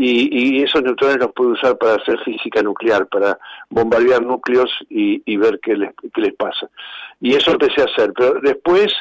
[0.00, 5.58] y, esos neutrones los puede usar para hacer física nuclear, para bombardear núcleos y, ver
[5.62, 6.68] qué les, qué les pasa.
[7.20, 8.12] Y eso empecé a hacer.
[8.14, 8.92] Pero después,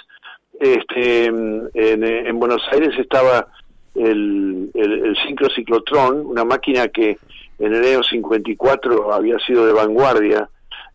[0.60, 3.47] este, en, Buenos Aires estaba
[3.93, 7.17] el, el, el sincrociclotrón, una máquina que
[7.60, 10.49] en el año 54 había sido de vanguardia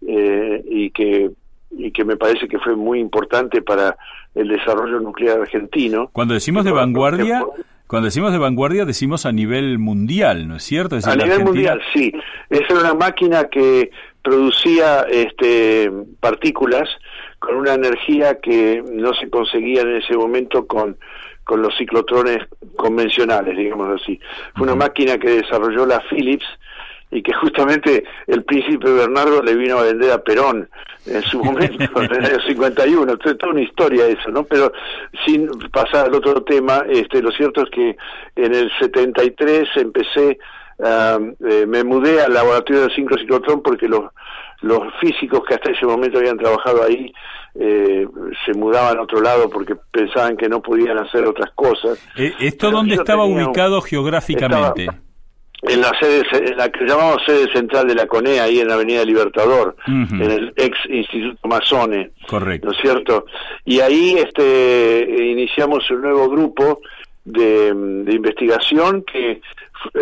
[0.06, 1.30] eh, y que
[1.74, 3.96] y que me parece que fue muy importante para
[4.34, 6.10] el desarrollo nuclear argentino.
[6.12, 7.46] Cuando decimos de vanguardia,
[7.92, 10.96] cuando decimos de vanguardia, decimos a nivel mundial, ¿no es cierto?
[11.04, 12.10] a nivel mundial, sí.
[12.48, 13.90] Esa era una máquina que
[14.22, 16.88] producía este, partículas
[17.38, 20.96] con una energía que no se conseguía en ese momento con,
[21.44, 22.38] con los ciclotrones
[22.76, 24.18] convencionales, digamos así.
[24.54, 26.46] Fue una máquina que desarrolló la Philips
[27.12, 30.68] y que justamente el príncipe Bernardo le vino a vender a Perón
[31.06, 33.12] en su momento, en el año 51.
[33.12, 34.44] Entonces, toda una historia eso, ¿no?
[34.44, 34.72] Pero
[35.26, 37.96] sin pasar al otro tema, este, lo cierto es que
[38.36, 40.38] en el 73 empecé,
[40.78, 44.04] eh, me mudé al laboratorio de ciclotrón porque los
[44.62, 47.12] los físicos que hasta ese momento habían trabajado ahí
[47.56, 48.06] eh,
[48.46, 51.98] se mudaban a otro lado porque pensaban que no podían hacer otras cosas.
[52.16, 54.86] Eh, ¿Esto dónde estaba ubicado geográficamente?
[55.62, 58.74] En la sede, en la que llamamos sede central de la CONEA, ahí en la
[58.74, 62.10] Avenida Libertador, en el ex Instituto Masone.
[62.26, 62.66] Correcto.
[62.66, 63.26] ¿No es cierto?
[63.64, 66.80] Y ahí este, iniciamos un nuevo grupo
[67.24, 69.40] de, investigación que,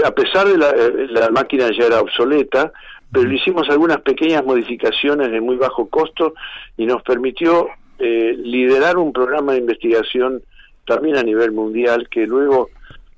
[0.05, 0.73] a pesar de la,
[1.21, 2.73] la máquina ya era obsoleta,
[3.13, 6.35] pero le hicimos algunas pequeñas modificaciones de muy bajo costo
[6.77, 7.69] y nos permitió
[7.99, 10.43] eh, liderar un programa de investigación
[10.87, 12.71] también a nivel mundial que luego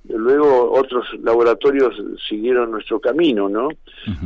[0.09, 1.95] luego otros laboratorios
[2.29, 3.69] siguieron nuestro camino, ¿no?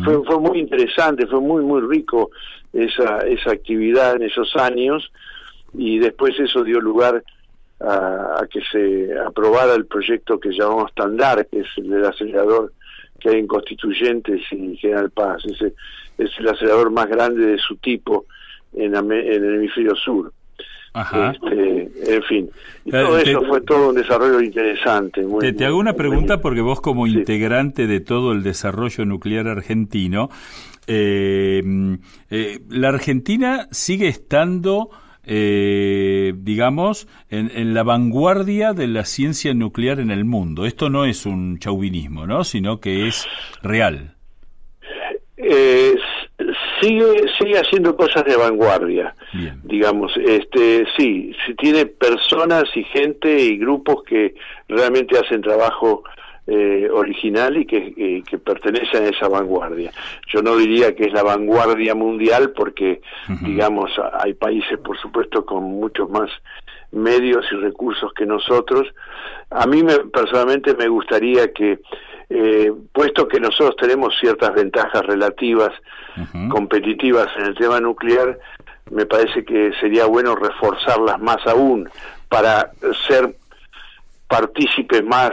[0.05, 2.31] fue, fue muy interesante, fue muy, muy rico
[2.73, 5.13] esa, esa actividad en esos años
[5.75, 7.23] y después eso dio lugar
[7.81, 12.73] a, a que se aprobara el proyecto que llamamos Standard, que es el del acelerador
[13.21, 15.45] que hay en Constituyentes y General Paz.
[15.45, 15.61] Es,
[16.19, 18.27] es el acelerador más grande de su tipo
[18.73, 20.33] en, en el hemisferio sur.
[20.97, 21.33] Ajá.
[21.33, 22.51] Este, en fin,
[22.87, 25.23] y todo eso fue todo un desarrollo interesante.
[25.23, 30.31] Muy, te, hago una pregunta porque vos como integrante de todo el desarrollo nuclear argentino,
[30.87, 31.63] eh,
[32.31, 34.89] eh, la Argentina sigue estando
[35.29, 40.67] eh, digamos, en, la vanguardia de la ciencia nuclear en el mundo.
[40.67, 42.45] Esto no es un chauvinismo, ¿no?
[42.45, 43.27] Sino que es
[43.61, 44.15] real.
[45.37, 45.95] Eh,
[46.81, 49.15] sigue sigue haciendo cosas de vanguardia
[49.65, 54.35] digamos este sí, tiene personas y gente y grupos que
[54.69, 56.05] realmente hacen trabajo
[56.49, 59.91] eh, original y que, que, pertenece a esa vanguardia.
[60.33, 63.01] Yo no diría que es la vanguardia mundial porque,
[63.41, 66.31] digamos, hay países, por supuesto, con muchos más
[66.93, 68.87] medios y recursos que nosotros.
[69.51, 71.81] A mí me, personalmente me gustaría que,
[72.29, 75.73] eh, puesto que nosotros tenemos ciertas ventajas relativas,
[76.49, 78.39] competitivas en el tema nuclear,
[78.91, 81.89] me parece que sería bueno reforzarlas más aún
[82.29, 82.71] para
[83.07, 83.37] ser
[84.29, 85.31] partícipes más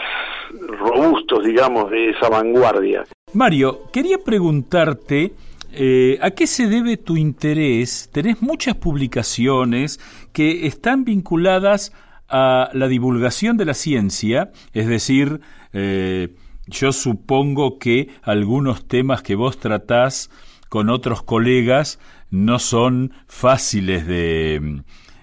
[0.67, 3.03] robustos, digamos, de esa vanguardia.
[3.33, 5.33] Mario, quería preguntarte
[5.75, 8.07] eh, ¿A qué se debe tu interés?
[8.13, 9.99] Tenés muchas publicaciones
[10.31, 11.93] que están vinculadas
[12.29, 15.41] a la divulgación de la ciencia, es decir,
[15.73, 16.35] eh,
[16.67, 20.29] yo supongo que algunos temas que vos tratás
[20.73, 21.99] con otros colegas
[22.31, 24.81] no son fáciles de,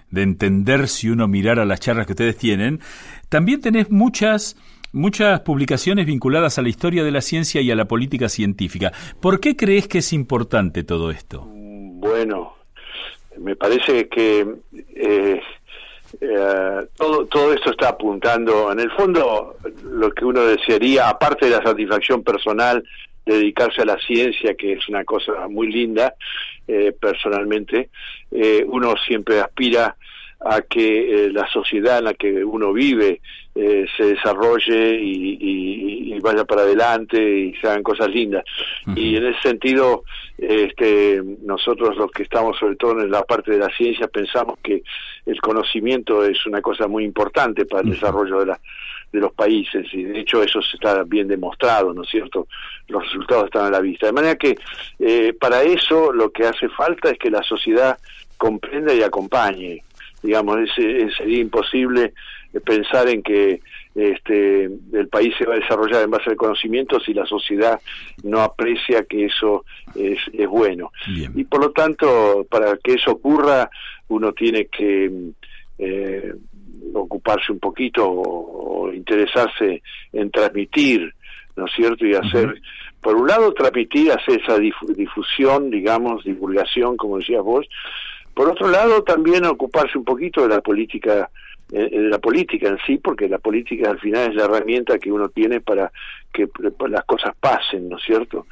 [0.08, 2.78] de entender si uno mirara las charlas que ustedes tienen.
[3.28, 4.56] También tenés muchas
[4.92, 8.92] muchas publicaciones vinculadas a la historia de la ciencia y a la política científica.
[9.20, 11.48] ¿Por qué crees que es importante todo esto?
[11.48, 12.54] Bueno,
[13.36, 14.46] me parece que
[14.94, 15.40] eh,
[16.20, 21.56] eh, todo, todo esto está apuntando, en el fondo, lo que uno desearía, aparte de
[21.56, 22.84] la satisfacción personal,
[23.24, 26.14] dedicarse a la ciencia, que es una cosa muy linda,
[26.66, 27.90] eh, personalmente,
[28.66, 29.96] uno siempre aspira
[30.40, 33.20] a que eh, la sociedad en la que uno vive
[33.54, 38.44] eh, se desarrolle y, vaya para adelante y se hagan cosas lindas.
[38.94, 40.04] Y en ese sentido,
[40.37, 44.83] este, nosotros los que estamos sobre todo en la parte de la ciencia pensamos que
[45.24, 48.61] el conocimiento es una cosa muy importante para el desarrollo de la
[49.12, 52.46] de los países y de hecho eso se está bien demostrado, ¿no es cierto?
[52.88, 54.06] Los resultados están a la vista.
[54.06, 54.56] De manera que
[54.98, 57.98] eh, para eso lo que hace falta es que la sociedad
[58.36, 59.82] comprenda y acompañe
[60.22, 62.12] digamos, es, sería imposible
[62.64, 63.60] pensar en que
[63.94, 67.80] este, el país se va a desarrollar en base al conocimiento si la sociedad
[68.22, 70.92] no aprecia que eso es, es bueno.
[71.34, 73.70] Y por lo tanto, para que eso ocurra,
[74.08, 75.10] uno tiene que
[75.78, 76.34] eh,
[76.94, 81.14] ocuparse un poquito o, interesarse en transmitir,
[81.56, 82.06] ¿no es cierto?
[82.06, 82.60] Y hacer,
[83.00, 87.66] por un lado, transmitir, hacer esa difusión, digamos, divulgación, como decías vos,
[88.34, 91.30] por otro lado, también ocuparse un poquito de la política
[91.72, 95.12] eh, de la política en sí, porque la política al final es la herramienta que
[95.12, 95.92] uno tiene para
[96.33, 96.48] que
[96.88, 98.46] las cosas pasen, ¿no es cierto?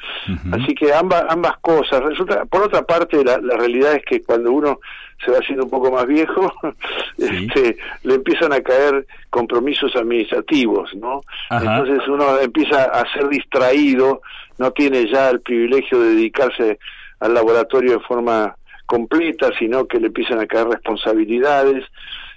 [0.52, 2.02] Así que ambas ambas cosas.
[2.02, 4.81] Resulta, por otra parte, la, realidad es que cuando uno
[5.24, 6.52] se va haciendo un poco más viejo,
[7.18, 11.22] este, le empiezan a caer compromisos administrativos, ¿no?
[11.50, 14.22] Entonces uno empieza a ser distraído,
[14.59, 16.78] no tiene ya el privilegio de dedicarse
[17.20, 18.54] al laboratorio de forma
[18.87, 21.85] completa, sino que le empiezan a caer responsabilidades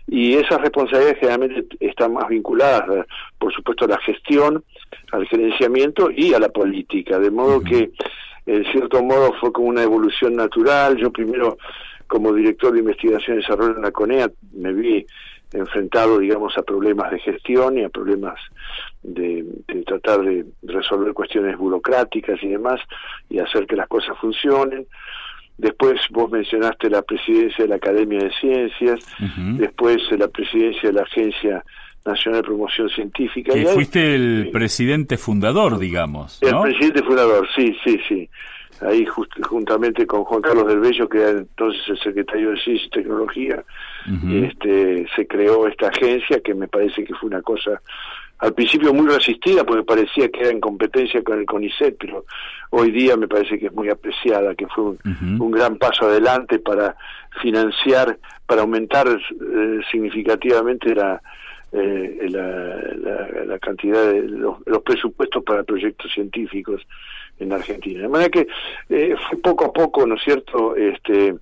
[0.07, 3.05] y esas responsabilidades generalmente están más vinculadas,
[3.37, 4.63] por supuesto, a la gestión,
[5.11, 7.91] al gerenciamiento y a la política, de modo que,
[8.45, 10.97] en cierto modo, fue como una evolución natural.
[10.97, 11.57] Yo primero,
[12.07, 15.05] como director de investigación y desarrollo en la CONEA, me vi
[15.53, 18.39] enfrentado, digamos, a problemas de gestión y a problemas
[19.03, 19.45] de,
[19.85, 22.79] tratar de resolver cuestiones burocráticas y demás
[23.29, 24.87] y hacer que las cosas funcionen.
[25.57, 29.05] Después vos mencionaste la presidencia de la Academia de Ciencias,
[29.57, 31.63] después la presidencia de la Agencia
[32.03, 33.55] Nacional de Promoción Científica.
[33.55, 36.41] Y, fuiste el presidente fundador, digamos.
[36.41, 38.29] El presidente fundador, sí, sí, sí
[38.81, 42.89] ahí juntamente con Juan Carlos del Bello, que era entonces el secretario de Ciencia y
[42.89, 43.63] Tecnología,
[44.31, 47.79] este, se creó esta agencia que me parece que fue una cosa
[48.41, 52.25] al principio muy resistida porque parecía que era en competencia con el CONICET, pero
[52.71, 54.95] hoy día me parece que es muy apreciada, que fue
[55.39, 56.95] un, gran paso adelante para
[57.39, 61.21] financiar, para aumentar eh, significativamente la,
[61.71, 66.81] eh, la, cantidad de los, presupuestos para proyectos científicos
[67.37, 68.01] en Argentina.
[68.01, 68.47] De manera que
[68.89, 71.35] eh, fue poco a poco, ¿no es cierto?, este,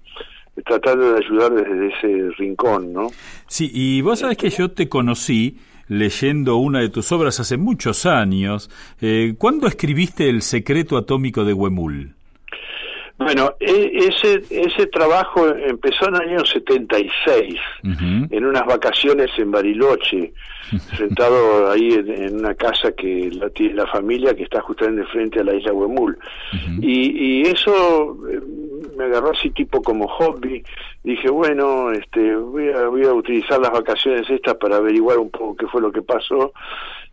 [0.65, 3.07] tratando de ayudar desde ese rincón, ¿no?
[3.47, 5.57] Sí, y vos sabés que yo te conocí
[5.89, 8.69] leyendo una de tus obras hace muchos años.
[9.01, 12.15] Eh, ¿Cuándo escribiste El secreto atómico de Huemul?
[13.19, 20.31] Bueno, e, ese, ese trabajo empezó en el año 76, en unas vacaciones en Bariloche,
[20.97, 25.43] sentado ahí en, una casa que la tiene la familia que está justamente frente a
[25.43, 26.17] la isla Huemul.
[26.81, 28.39] y, y, eso eh,
[28.95, 30.63] me agarró así tipo como hobby.
[31.03, 35.57] Dije, bueno, este, voy a, voy a utilizar las vacaciones estas para averiguar un poco
[35.57, 36.53] qué fue lo que pasó.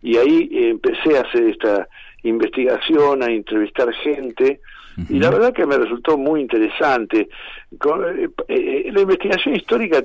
[0.01, 1.89] Y ahí empecé a hacer esta
[2.23, 4.61] investigación, a entrevistar gente
[5.09, 7.29] y la verdad que me resultó muy interesante.
[7.71, 10.03] Eh, eh, la investigación histórica,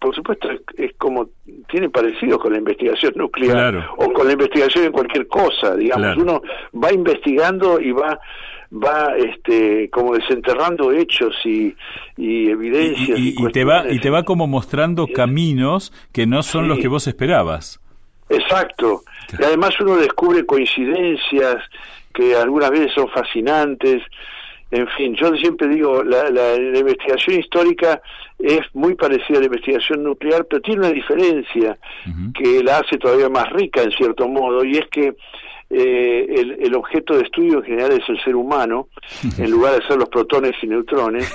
[0.00, 1.28] por supuesto, es, como
[1.68, 6.16] tiene parecido con la investigación nuclear o con la investigación en cualquier cosa, digamos.
[6.16, 6.42] Uno
[6.74, 8.18] va investigando y va
[8.72, 11.74] va este como desenterrando hechos y,
[12.16, 16.78] y evidencias y, te va y te va como mostrando caminos que no son los
[16.78, 17.80] que vos esperabas.
[18.30, 19.02] Exacto.
[19.38, 21.56] Y además uno descubre coincidencias
[22.12, 24.02] que algunas veces son fascinantes.
[24.70, 28.00] En fin, yo siempre digo, la, la, investigación histórica
[28.38, 31.76] es muy parecida a la investigación nuclear, pero tiene una diferencia
[32.34, 35.12] que la hace todavía más rica en cierto modo, y es que
[35.74, 38.88] eh, el, el, objeto de estudio en general es el ser humano,
[39.38, 41.32] en lugar de ser los protones y neutrones.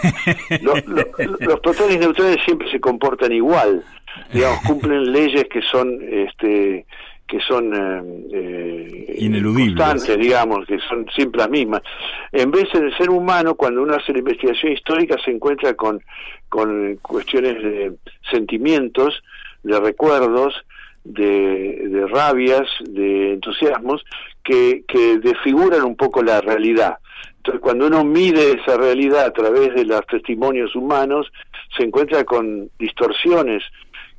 [0.62, 3.84] los protones y neutrones siempre se comportan igual,
[4.32, 6.86] digamos, cumplen leyes que son este,
[7.28, 11.82] que son eh, eh, ineludibles, constantes, digamos, que son siempre las mismas.
[12.32, 16.02] En vez del ser humano, cuando uno hace la investigación histórica, se encuentra con,
[16.48, 17.94] con cuestiones de
[18.32, 19.22] sentimientos,
[19.64, 20.54] de recuerdos,
[21.04, 24.06] de, de rabias, de entusiasmos,
[24.44, 26.98] que, que desfiguran un poco la realidad.
[27.38, 31.32] Entonces, cuando uno mide esa realidad a través de los testimonios humanos,
[31.78, 33.64] se encuentra con distorsiones,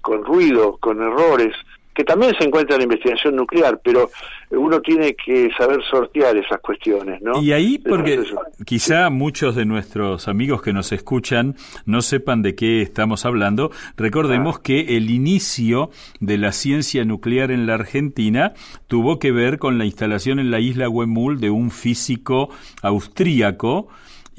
[0.00, 1.54] con ruido, con errores,
[1.98, 4.08] que también se encuentra en la investigación nuclear, pero
[4.50, 7.42] uno tiene que saber sortear esas cuestiones, ¿no?
[7.42, 8.22] Y ahí, porque
[8.64, 11.56] quizá muchos de nuestros amigos que nos escuchan
[11.87, 14.61] no sepan de qué estamos hablando, recordemos ah.
[14.62, 18.52] que el inicio de la ciencia nuclear en la Argentina
[18.87, 22.48] tuvo que ver con la instalación en la isla Huemul de un físico
[22.80, 23.88] austríaco,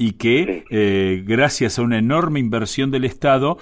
[0.01, 3.57] y que eh, gracias a una enorme inversión del Estado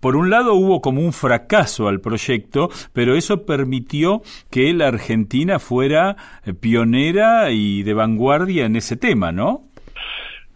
[0.00, 5.58] por un lado hubo como un fracaso al proyecto, pero eso permitió que la Argentina
[5.58, 9.64] fuera eh, pionera y de vanguardia en ese tema, ¿no?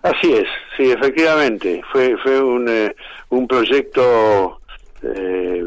[0.02, 0.44] Así es,
[0.76, 1.82] sí, efectivamente.
[1.90, 2.94] Fue, fue un, eh,
[3.30, 4.60] un proyecto
[5.02, 5.64] eh,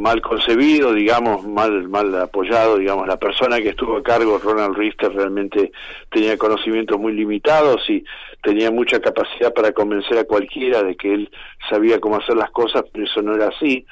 [0.00, 5.12] mal concebido, digamos, mal, mal apoyado, digamos, la persona que estuvo a cargo, Ronald Richter,
[5.12, 5.72] realmente
[6.10, 8.02] tenía conocimientos muy limitados y
[8.42, 11.30] tenía mucha capacidad para convencer a cualquiera de que él
[11.68, 13.84] sabía cómo hacer las cosas, pero eso no era así.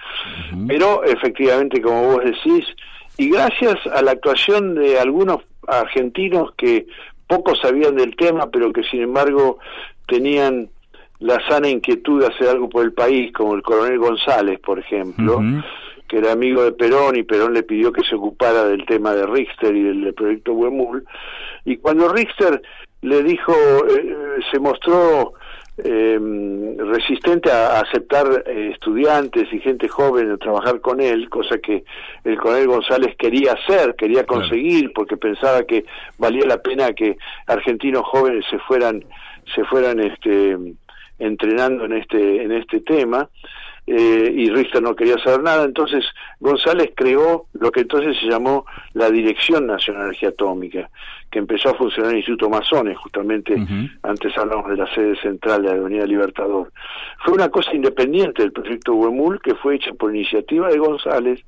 [0.66, 2.66] Pero efectivamente, como vos decís,
[3.18, 6.87] y gracias a la actuación de algunos argentinos que
[7.27, 9.59] poco sabían del tema, pero que sin embargo
[10.06, 10.71] tenían
[11.21, 15.42] la sana inquietud de hacer algo por el país, como el coronel González, por ejemplo,
[16.09, 19.27] que era amigo de Perón y Perón le pidió que se ocupara del tema de
[19.27, 21.04] Richter y del, proyecto Huemul.
[21.65, 22.63] Y cuando Richter
[23.02, 24.17] le dijo, eh,
[24.50, 25.35] se mostró
[25.85, 26.19] eh,
[26.79, 31.85] resistente a, aceptar eh, estudiantes y gente joven a trabajar con él, cosa que
[32.25, 35.85] el coronel González quería hacer, quería conseguir, porque pensaba que
[36.19, 39.04] valía la pena que argentinos jóvenes se fueran,
[39.54, 40.56] se fueran este
[41.21, 43.29] entrenando en este en este tema
[43.91, 46.05] eh, y Richter no quería saber nada, entonces
[46.41, 50.91] González creó lo que entonces se llamó la Dirección Nacional de Energía Atómica,
[51.31, 53.57] que empezó a funcionar en el Instituto Masones, justamente
[54.03, 56.71] antes hablamos de la sede central de la Avenida Libertador.
[57.25, 61.41] Fue una cosa independiente del proyecto Huemul que fue hecha por iniciativa de González,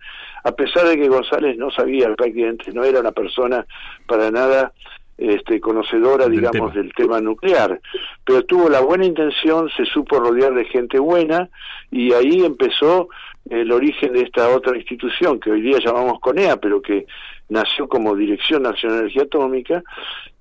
[0.45, 3.67] a pesar de que González no sabía prácticamente, no era una persona
[4.07, 4.73] para nada
[5.21, 7.79] este, conocedora, digamos, del tema nuclear,
[8.25, 11.51] pero tuvo la buena intención, se supo rodear de gente buena
[11.91, 13.09] y ahí empezó
[13.51, 17.07] el origen de esta otra institución que hoy día llamamos CONEA, pero que
[17.51, 19.83] nació como Dirección Nacional de Energía Atómica,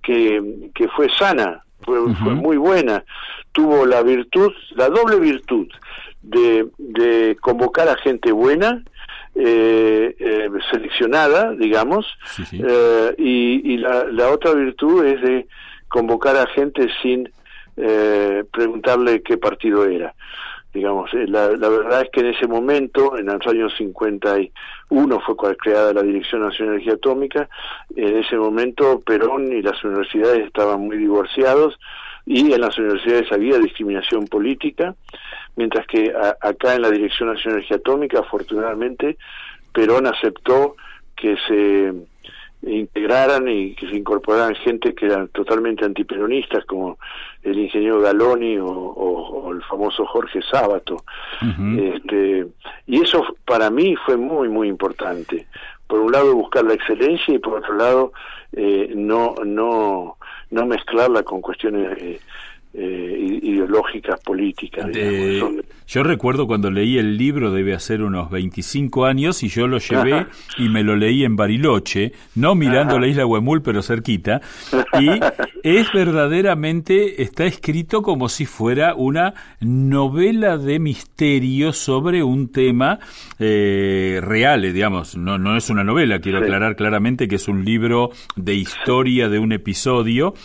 [0.01, 0.41] que,
[0.73, 3.03] que fue sana, fue, fue muy buena,
[3.51, 5.67] tuvo la virtud, la doble virtud
[6.21, 8.82] de, de convocar a gente buena
[9.41, 12.05] eh, eh, seleccionada, digamos,
[12.51, 15.47] eh, y, la, la, otra virtud es de
[15.87, 17.31] convocar a gente sin
[17.77, 20.13] eh, preguntarle qué partido era.
[20.73, 25.57] Digamos, eh, la, la, verdad es que en ese momento, en los años 51 fue
[25.57, 27.49] creada la Dirección Nacional de Energía Atómica,
[27.95, 31.79] en ese momento Perón y las universidades estaban muy divorciados
[32.25, 34.93] y en las universidades había discriminación política,
[35.60, 39.18] mientras que acá en la Dirección Nacional de Energía Atómica, afortunadamente,
[39.74, 40.78] Perón aceptó
[41.18, 41.93] que se
[42.62, 46.97] integraran y que se incorporaran gente que eran totalmente antiperonistas, como
[47.43, 51.03] el ingeniero Galoni o, el famoso Jorge Sábato.
[51.41, 52.47] este,
[52.88, 55.45] y eso para mí fue muy, muy importante.
[55.88, 58.14] Por un lado buscar la excelencia y por otro lado
[58.53, 60.18] eh, no, no,
[60.51, 62.20] no mezclarla con cuestiones eh,
[62.72, 64.88] eh, ideológicas, políticas.
[65.88, 70.28] yo recuerdo cuando leí el libro, debe hacer unos 25 años, y yo lo llevé
[70.57, 74.41] y me lo leí en Bariloche, no mirando la isla Huemul, pero cerquita,
[74.99, 75.09] y
[75.63, 82.99] es verdaderamente, está escrito como si fuera una novela de misterio sobre un tema
[83.39, 87.65] eh, real, eh, digamos, no, no es una novela, quiero aclarar claramente que es un
[87.65, 90.36] libro de historia de un episodio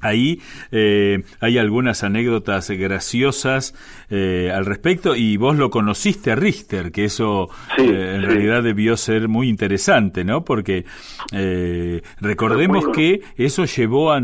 [0.00, 0.40] Ahí
[0.72, 3.74] eh, hay algunas anécdotas graciosas
[4.08, 8.96] eh, al respecto y vos lo conociste a Richter, que eso eh, en realidad debió
[8.96, 10.42] ser muy interesante, ¿no?
[10.44, 10.86] Porque
[12.20, 14.18] recordemos que eso llevó a,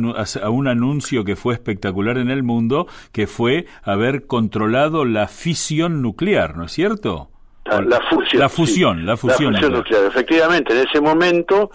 [0.50, 6.56] un anuncio que fue espectacular en el mundo, que fue haber controlado la fisión nuclear,
[6.56, 7.30] ¿no es cierto?
[7.66, 8.40] La, fusión.
[8.40, 10.04] La fusión, la fusión, nuclear.
[10.06, 11.70] Efectivamente, en ese momento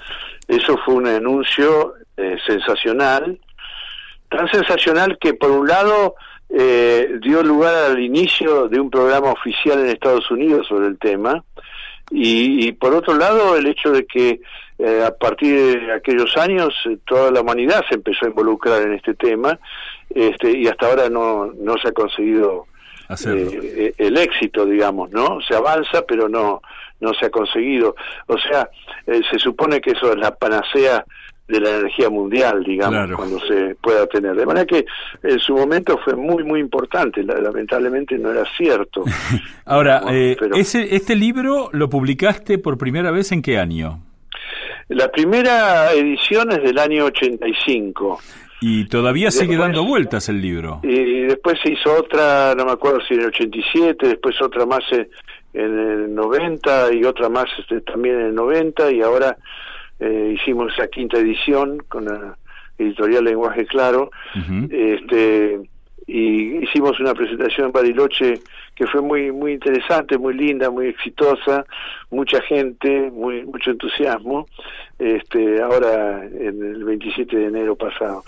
[0.47, 1.93] eso fue un anuncio
[2.47, 3.39] sensacional
[4.31, 6.15] tan sensacional que por un lado
[6.49, 11.43] eh, dio lugar al inicio de un programa oficial en Estados Unidos sobre el tema
[12.09, 14.41] y, por otro lado el hecho de que
[14.79, 18.93] eh, a partir de aquellos años eh, toda la humanidad se empezó a involucrar en
[18.93, 19.59] este tema
[20.09, 22.65] este, y hasta ahora no, no se ha conseguido
[23.09, 25.41] el éxito, digamos, ¿no?
[25.41, 26.61] Se avanza, pero no,
[27.01, 27.93] no se ha conseguido.
[28.27, 28.69] O sea,
[29.05, 31.03] se supone que eso es la panacea
[31.51, 34.35] de la energía mundial, digamos, cuando se pueda tener.
[34.35, 34.85] De manera que
[35.23, 39.03] en su momento fue muy, muy importante, lamentablemente no era cierto.
[39.65, 43.99] Ahora, eh, ese, ¿este libro lo publicaste por primera vez en qué año?
[44.89, 48.19] La primera edición es del año 85.
[48.63, 50.81] Y todavía sigue dando vueltas el libro.
[50.83, 54.83] Y después se hizo otra, no me acuerdo si en el 87, después otra más
[54.91, 55.07] en,
[55.53, 59.35] el 90 y otra más este, también en el 90 y ahora
[60.01, 62.37] eh, hicimos esa quinta edición con la
[62.77, 64.09] editorial Lenguaje Claro,
[64.71, 65.59] este,
[66.07, 68.41] y hicimos una presentación en Bariloche
[68.75, 71.65] que fue muy muy interesante, muy linda, muy exitosa,
[72.09, 74.47] mucha gente, muy mucho entusiasmo.
[74.97, 78.23] Este, ahora en el 27 de enero pasado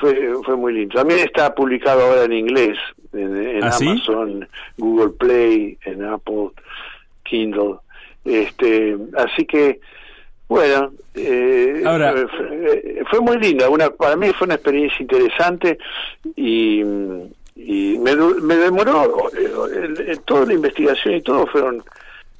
[0.00, 0.94] fue fue muy lindo.
[0.94, 2.78] También está publicado ahora en inglés
[3.12, 4.48] en, ¿Ah, Amazon,
[4.78, 6.50] Google Play, en Apple,
[7.24, 7.76] Kindle.
[8.24, 9.80] Este, así que
[10.48, 11.82] bueno, eh,
[13.10, 15.78] fue, muy linda, una, para mí fue una experiencia interesante
[16.36, 21.82] y, me, demoró, eh, toda la investigación y todo fueron,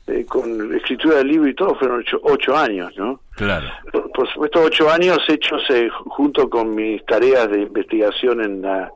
[0.07, 3.20] eh, con escritura del libro y todo fueron ocho, años, ¿no?
[3.36, 3.68] Claro.
[4.14, 5.62] Por, supuesto, ocho años hechos
[6.07, 8.90] junto con mis tareas de investigación en la,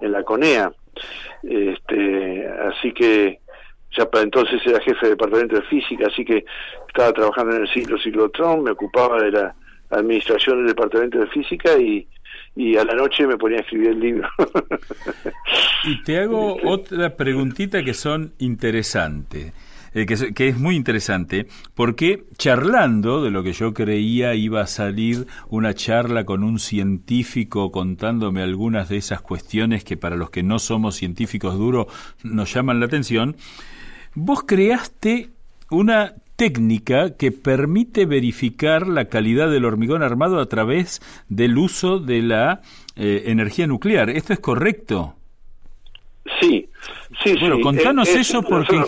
[0.00, 0.72] en la CONEA.
[1.42, 3.40] Este, así que
[3.96, 6.44] ya para entonces era jefe de departamento de física, así que
[6.88, 9.54] estaba trabajando en el ciclo ciclotrón, me ocupaba de la
[9.90, 12.06] administración del departamento de física y,
[12.56, 14.28] y a la noche me ponía a escribir el libro.
[15.84, 19.52] y te hago otra preguntita que son interesantes.
[19.94, 24.66] eh, que, que, es muy interesante, porque charlando de lo que yo creía iba a
[24.66, 30.42] salir una charla con un científico contándome algunas de esas cuestiones que para los que
[30.42, 31.86] no somos científicos duros
[32.22, 33.36] nos llaman la atención,
[34.16, 35.30] vos creaste
[35.70, 42.22] una técnica que permite verificar la calidad del hormigón armado a través del uso de
[42.22, 42.62] la
[42.96, 44.10] eh, energía nuclear.
[44.10, 45.14] ¿Esto es correcto?
[46.40, 46.68] Sí,
[47.22, 48.82] sí, bueno, contanos eso porque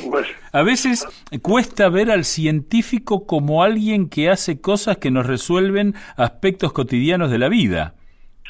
[0.51, 1.07] a veces
[1.41, 7.39] cuesta ver al científico como alguien que hace cosas que nos resuelven aspectos cotidianos de
[7.39, 7.95] la vida.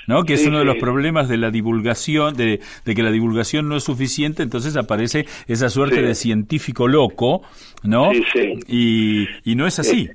[0.09, 0.25] ¿No?
[0.25, 3.85] Que es uno de los problemas de la divulgación, de, que la divulgación no es
[3.85, 7.43] suficiente, entonces aparece esa suerte de científico loco,
[7.85, 8.11] ¿no?
[8.67, 10.09] Y, y no es así.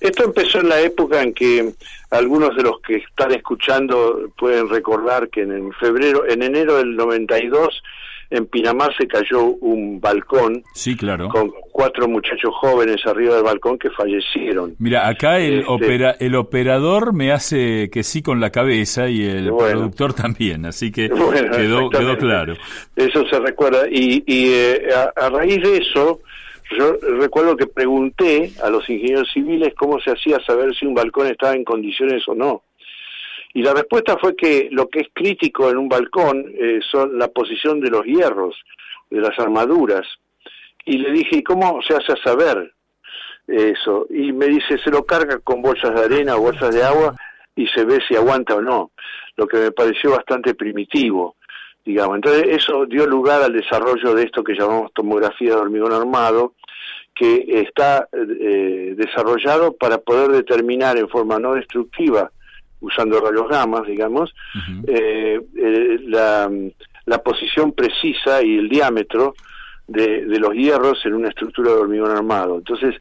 [0.00, 1.72] Esto empezó en la época en que
[2.10, 7.82] algunos de los que están escuchando pueden recordar que en febrero, en enero del 92
[8.30, 11.28] en Pinamar se cayó un balcón sí, claro.
[11.28, 14.74] con cuatro muchachos jóvenes arriba del balcón que fallecieron.
[14.78, 19.24] Mira, acá el, este, opera, el operador me hace que sí con la cabeza y
[19.24, 22.54] el productor también, así que quedó, quedó claro.
[22.94, 23.86] Eso se recuerda.
[23.90, 26.20] Y, y eh, a, raíz de eso,
[26.76, 31.28] yo recuerdo que pregunté a los ingenieros civiles cómo se hacía saber si un balcón
[31.28, 32.62] estaba en condiciones o no.
[33.56, 37.28] Y la respuesta fue que lo que es crítico en un balcón eh, son la
[37.28, 38.54] posición de los hierros,
[39.08, 40.06] de las armaduras.
[40.84, 42.74] Y le dije, ¿y cómo se hace saber
[43.46, 44.08] eso?
[44.10, 47.16] Y me dice, se lo carga con bolsas de arena o bolsas de agua
[47.54, 48.90] y se ve si aguanta o no,
[49.38, 51.36] lo que me pareció bastante primitivo,
[51.82, 52.16] digamos.
[52.16, 56.52] Entonces eso dio lugar al desarrollo de esto que llamamos tomografía de hormigón armado,
[57.14, 62.30] que está eh, desarrollado para poder determinar en forma no destructiva
[62.80, 64.34] usando rayos gamas, digamos,
[64.86, 66.50] eh, eh, la,
[67.06, 69.34] la, posición precisa y el diámetro
[69.86, 72.58] de, de, los hierros en una estructura de hormigón armado.
[72.58, 72.94] Entonces,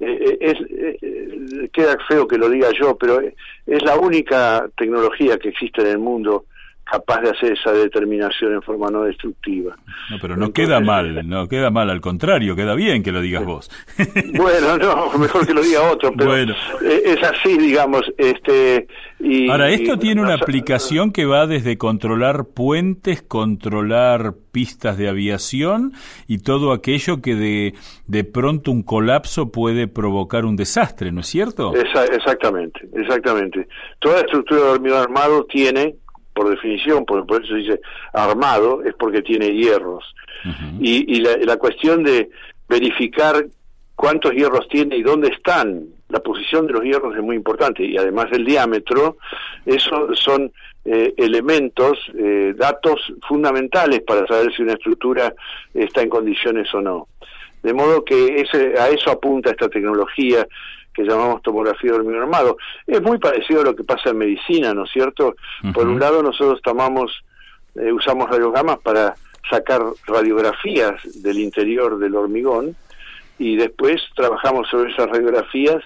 [0.00, 5.82] eh, es, queda feo que lo diga yo, pero es la única tecnología que existe
[5.82, 6.46] en el mundo
[6.90, 9.76] capaz de hacer esa determinación en forma no destructiva.
[10.10, 13.44] No, pero no queda mal, no queda mal, al contrario, queda bien que lo digas
[13.44, 13.70] vos.
[14.38, 16.54] Bueno, no, mejor que lo diga otro, pero bueno.
[16.82, 18.02] es así, digamos.
[18.16, 18.86] este
[19.20, 25.92] y, Ahora, esto tiene una aplicación que va desde controlar puentes, controlar pistas de aviación
[26.26, 27.74] y todo aquello que de,
[28.06, 31.74] de pronto un colapso puede provocar un desastre, ¿no es cierto?
[31.74, 33.66] exactamente, exactamente.
[33.98, 35.96] Toda estructura de hormigón armado tiene
[36.38, 37.80] por definición, por, por eso se dice
[38.12, 40.04] armado, es porque tiene hierros.
[40.78, 42.30] Y, y la, la, cuestión de
[42.68, 43.44] verificar
[43.96, 47.96] cuántos hierros tiene y dónde están, la posición de los hierros es muy importante, y
[47.96, 49.16] además el diámetro,
[49.66, 50.52] eso son
[50.84, 55.34] eh, elementos, eh, datos fundamentales para saber si una estructura
[55.74, 57.08] está en condiciones o no.
[57.64, 60.46] De modo que ese, a eso apunta esta tecnología
[60.98, 62.56] que llamamos tomografía de hormigón armado.
[62.84, 65.36] Es muy parecido a lo que pasa en medicina, ¿no es cierto?
[65.72, 67.22] Por un lado nosotros tomamos,
[67.76, 69.14] eh, usamos radiogramas para
[69.48, 72.74] sacar radiografías del interior del hormigón
[73.38, 75.84] y después trabajamos sobre esas radiografías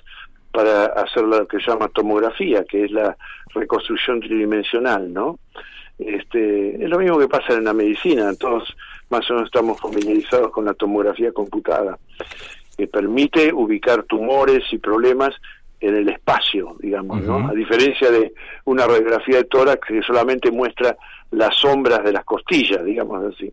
[0.51, 3.15] para hacer lo que se llama tomografía, que es la
[3.55, 5.39] reconstrucción tridimensional, ¿no?
[5.99, 8.75] Este, es lo mismo que pasa en la medicina, todos
[9.11, 11.99] más o menos estamos familiarizados con la tomografía computada
[12.77, 15.35] que permite ubicar tumores y problemas
[15.81, 17.49] en el espacio, digamos, ¿no?
[17.49, 18.33] A diferencia de
[18.65, 20.97] una radiografía de tórax que solamente muestra
[21.33, 23.53] las sombras de las costillas, digamos así.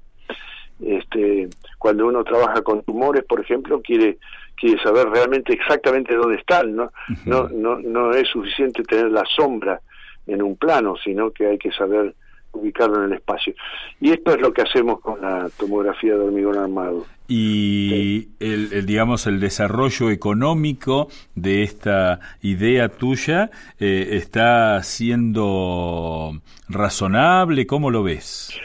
[0.79, 4.17] Este, cuando uno trabaja con tumores, por ejemplo, quiere
[4.55, 6.91] quiere saber realmente exactamente dónde están, ¿no?
[7.25, 9.81] No no no es suficiente tener la sombra
[10.27, 12.13] en un plano, sino que hay que saber
[12.51, 13.53] ubicarlo en el espacio.
[13.99, 17.05] Y esto es lo que hacemos con la tomografía de hormigón armado.
[17.27, 26.33] Y el, digamos el desarrollo económico de esta idea tuya eh, está siendo
[26.67, 28.59] razonable, ¿cómo lo ves?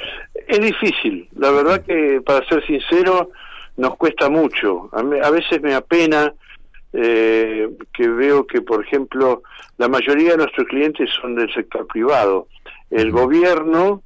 [0.49, 3.31] Es difícil, la verdad que para ser sincero
[3.77, 4.89] nos cuesta mucho.
[4.93, 6.33] A, veces me apena
[6.93, 9.43] eh, que veo que, por ejemplo,
[9.79, 12.49] la mayoría de nuestros clientes son del sector privado
[12.95, 14.03] el gobierno,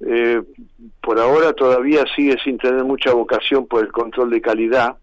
[0.00, 0.42] eh,
[1.00, 4.96] por ahora todavía sigue sin tener mucha vocación por el control de calidad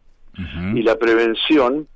[0.73, 1.87] y la prevención,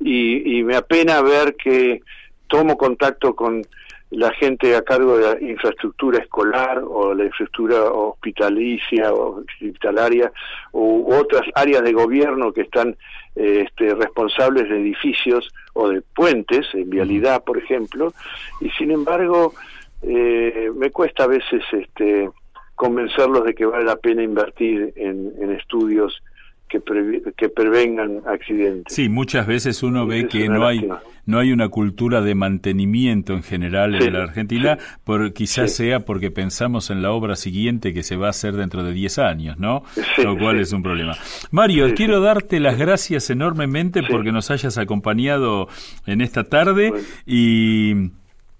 [0.00, 2.02] y, me apena ver que
[2.48, 3.62] tomo contacto con
[4.10, 10.32] la gente a cargo de la infraestructura escolar o la infraestructura hospitalicia o hospitalaria
[10.72, 12.96] u otras áreas de gobierno que están
[13.36, 18.12] eh, este, responsables de edificios o de puentes en vialidad, por ejemplo,
[18.60, 19.54] y sin embargo
[20.06, 22.30] eh, me cuesta a veces este,
[22.74, 26.22] convencerlos de que vale la pena invertir en, estudios
[26.68, 26.82] que,
[27.36, 28.92] que prevengan accidentes.
[28.92, 30.88] Sí, muchas veces uno ve que no hay
[31.26, 36.30] no hay una cultura de mantenimiento en general en la Argentina, por, quizás sea porque
[36.30, 39.84] pensamos en la obra siguiente que se va a hacer dentro de 10 años, ¿no?
[40.22, 41.16] Lo cual es un problema.
[41.50, 45.68] Mario, quiero darte las gracias enormemente porque nos hayas acompañado
[46.06, 46.92] en esta tarde
[47.26, 48.10] y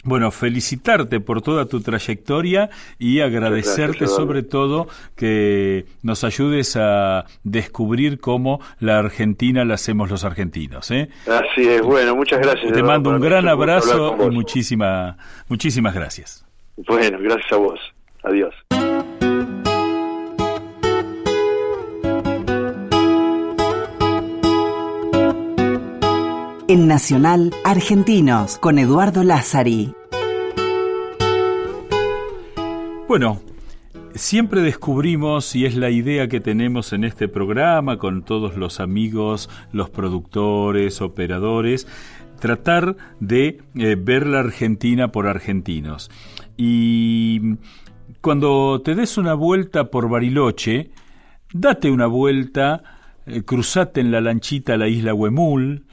[0.05, 8.21] bueno, felicitarte por toda tu trayectoria y agradecerte sobre todo que nos ayudes a descubrir
[8.21, 10.91] cómo la Argentina la hacemos los argentinos.
[10.91, 11.09] ¿eh?
[11.27, 12.73] Así es, bueno, muchas gracias.
[12.73, 15.17] Te mando un gran abrazo y muchísima,
[15.49, 16.45] muchísimas gracias.
[16.77, 17.81] Bueno, gracias a vos.
[18.23, 18.55] Adiós.
[26.67, 29.95] En Nacional Argentinos con Eduardo Lázari.
[33.07, 33.41] Bueno,
[34.15, 39.51] siempre descubrimos, y es la idea que tenemos en este programa con todos los amigos,
[39.73, 41.87] los productores, operadores,
[42.41, 46.11] tratar de eh, ver la Argentina por argentinos.
[46.57, 47.57] Y
[48.23, 50.91] cuando te des una vuelta por Bariloche,
[51.53, 52.83] date una vuelta,
[53.27, 55.85] eh, cruzate en la lanchita a la isla Huemul,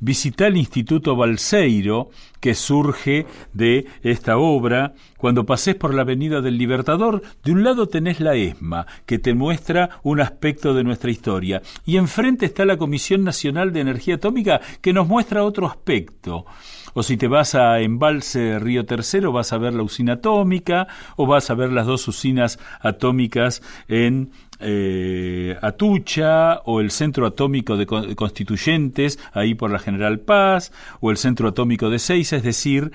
[0.00, 4.94] visita el Instituto Balseiro, que surge de esta obra.
[5.16, 9.34] Cuando pases por la Avenida del Libertador, de un lado tenés la ESMA, que te
[9.34, 14.60] muestra un aspecto de nuestra historia, y enfrente está la Comisión Nacional de Energía Atómica,
[14.80, 16.46] que nos muestra otro aspecto.
[16.94, 21.26] O si te vas a Embalse Río Tercero, vas a ver la usina atómica, o
[21.26, 24.30] vas a ver las dos usinas atómicas en
[24.60, 31.16] eh, Atucha o el Centro Atómico de Constituyentes, ahí por la General Paz, o el
[31.16, 32.92] Centro Atómico de Seis, es decir,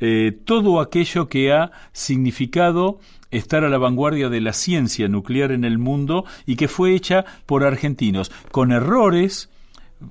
[0.00, 3.00] eh, todo aquello que ha significado
[3.30, 7.24] estar a la vanguardia de la ciencia nuclear en el mundo y que fue hecha
[7.46, 9.50] por argentinos, con errores,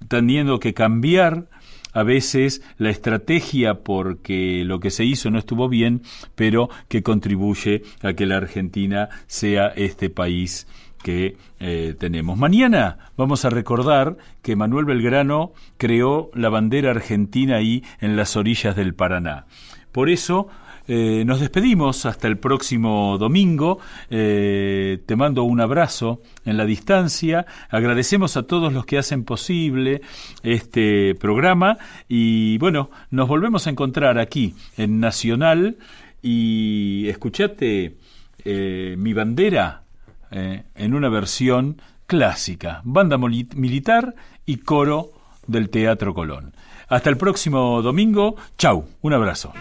[0.07, 1.47] teniendo que cambiar
[1.93, 6.03] a veces la estrategia porque lo que se hizo no estuvo bien,
[6.35, 10.67] pero que contribuye a que la Argentina sea este país
[10.97, 12.37] que eh, tenemos.
[12.37, 18.75] Mañana vamos a recordar que Manuel Belgrano creó la bandera argentina ahí en las orillas
[18.75, 19.45] del Paraná.
[19.91, 20.47] Por eso
[20.87, 23.79] eh, nos despedimos hasta el próximo domingo.
[24.09, 27.45] Eh, te mando un abrazo en la distancia.
[27.69, 30.01] Agradecemos a todos los que hacen posible
[30.43, 31.77] este programa
[32.07, 35.77] y bueno, nos volvemos a encontrar aquí en Nacional
[36.21, 37.97] y escuchate
[38.45, 39.86] mi bandera
[40.31, 44.15] eh, en una versión clásica, banda militar
[44.45, 45.11] y coro
[45.45, 46.53] del Teatro Colón.
[46.87, 49.53] Hasta el próximo domingo, chau, un abrazo.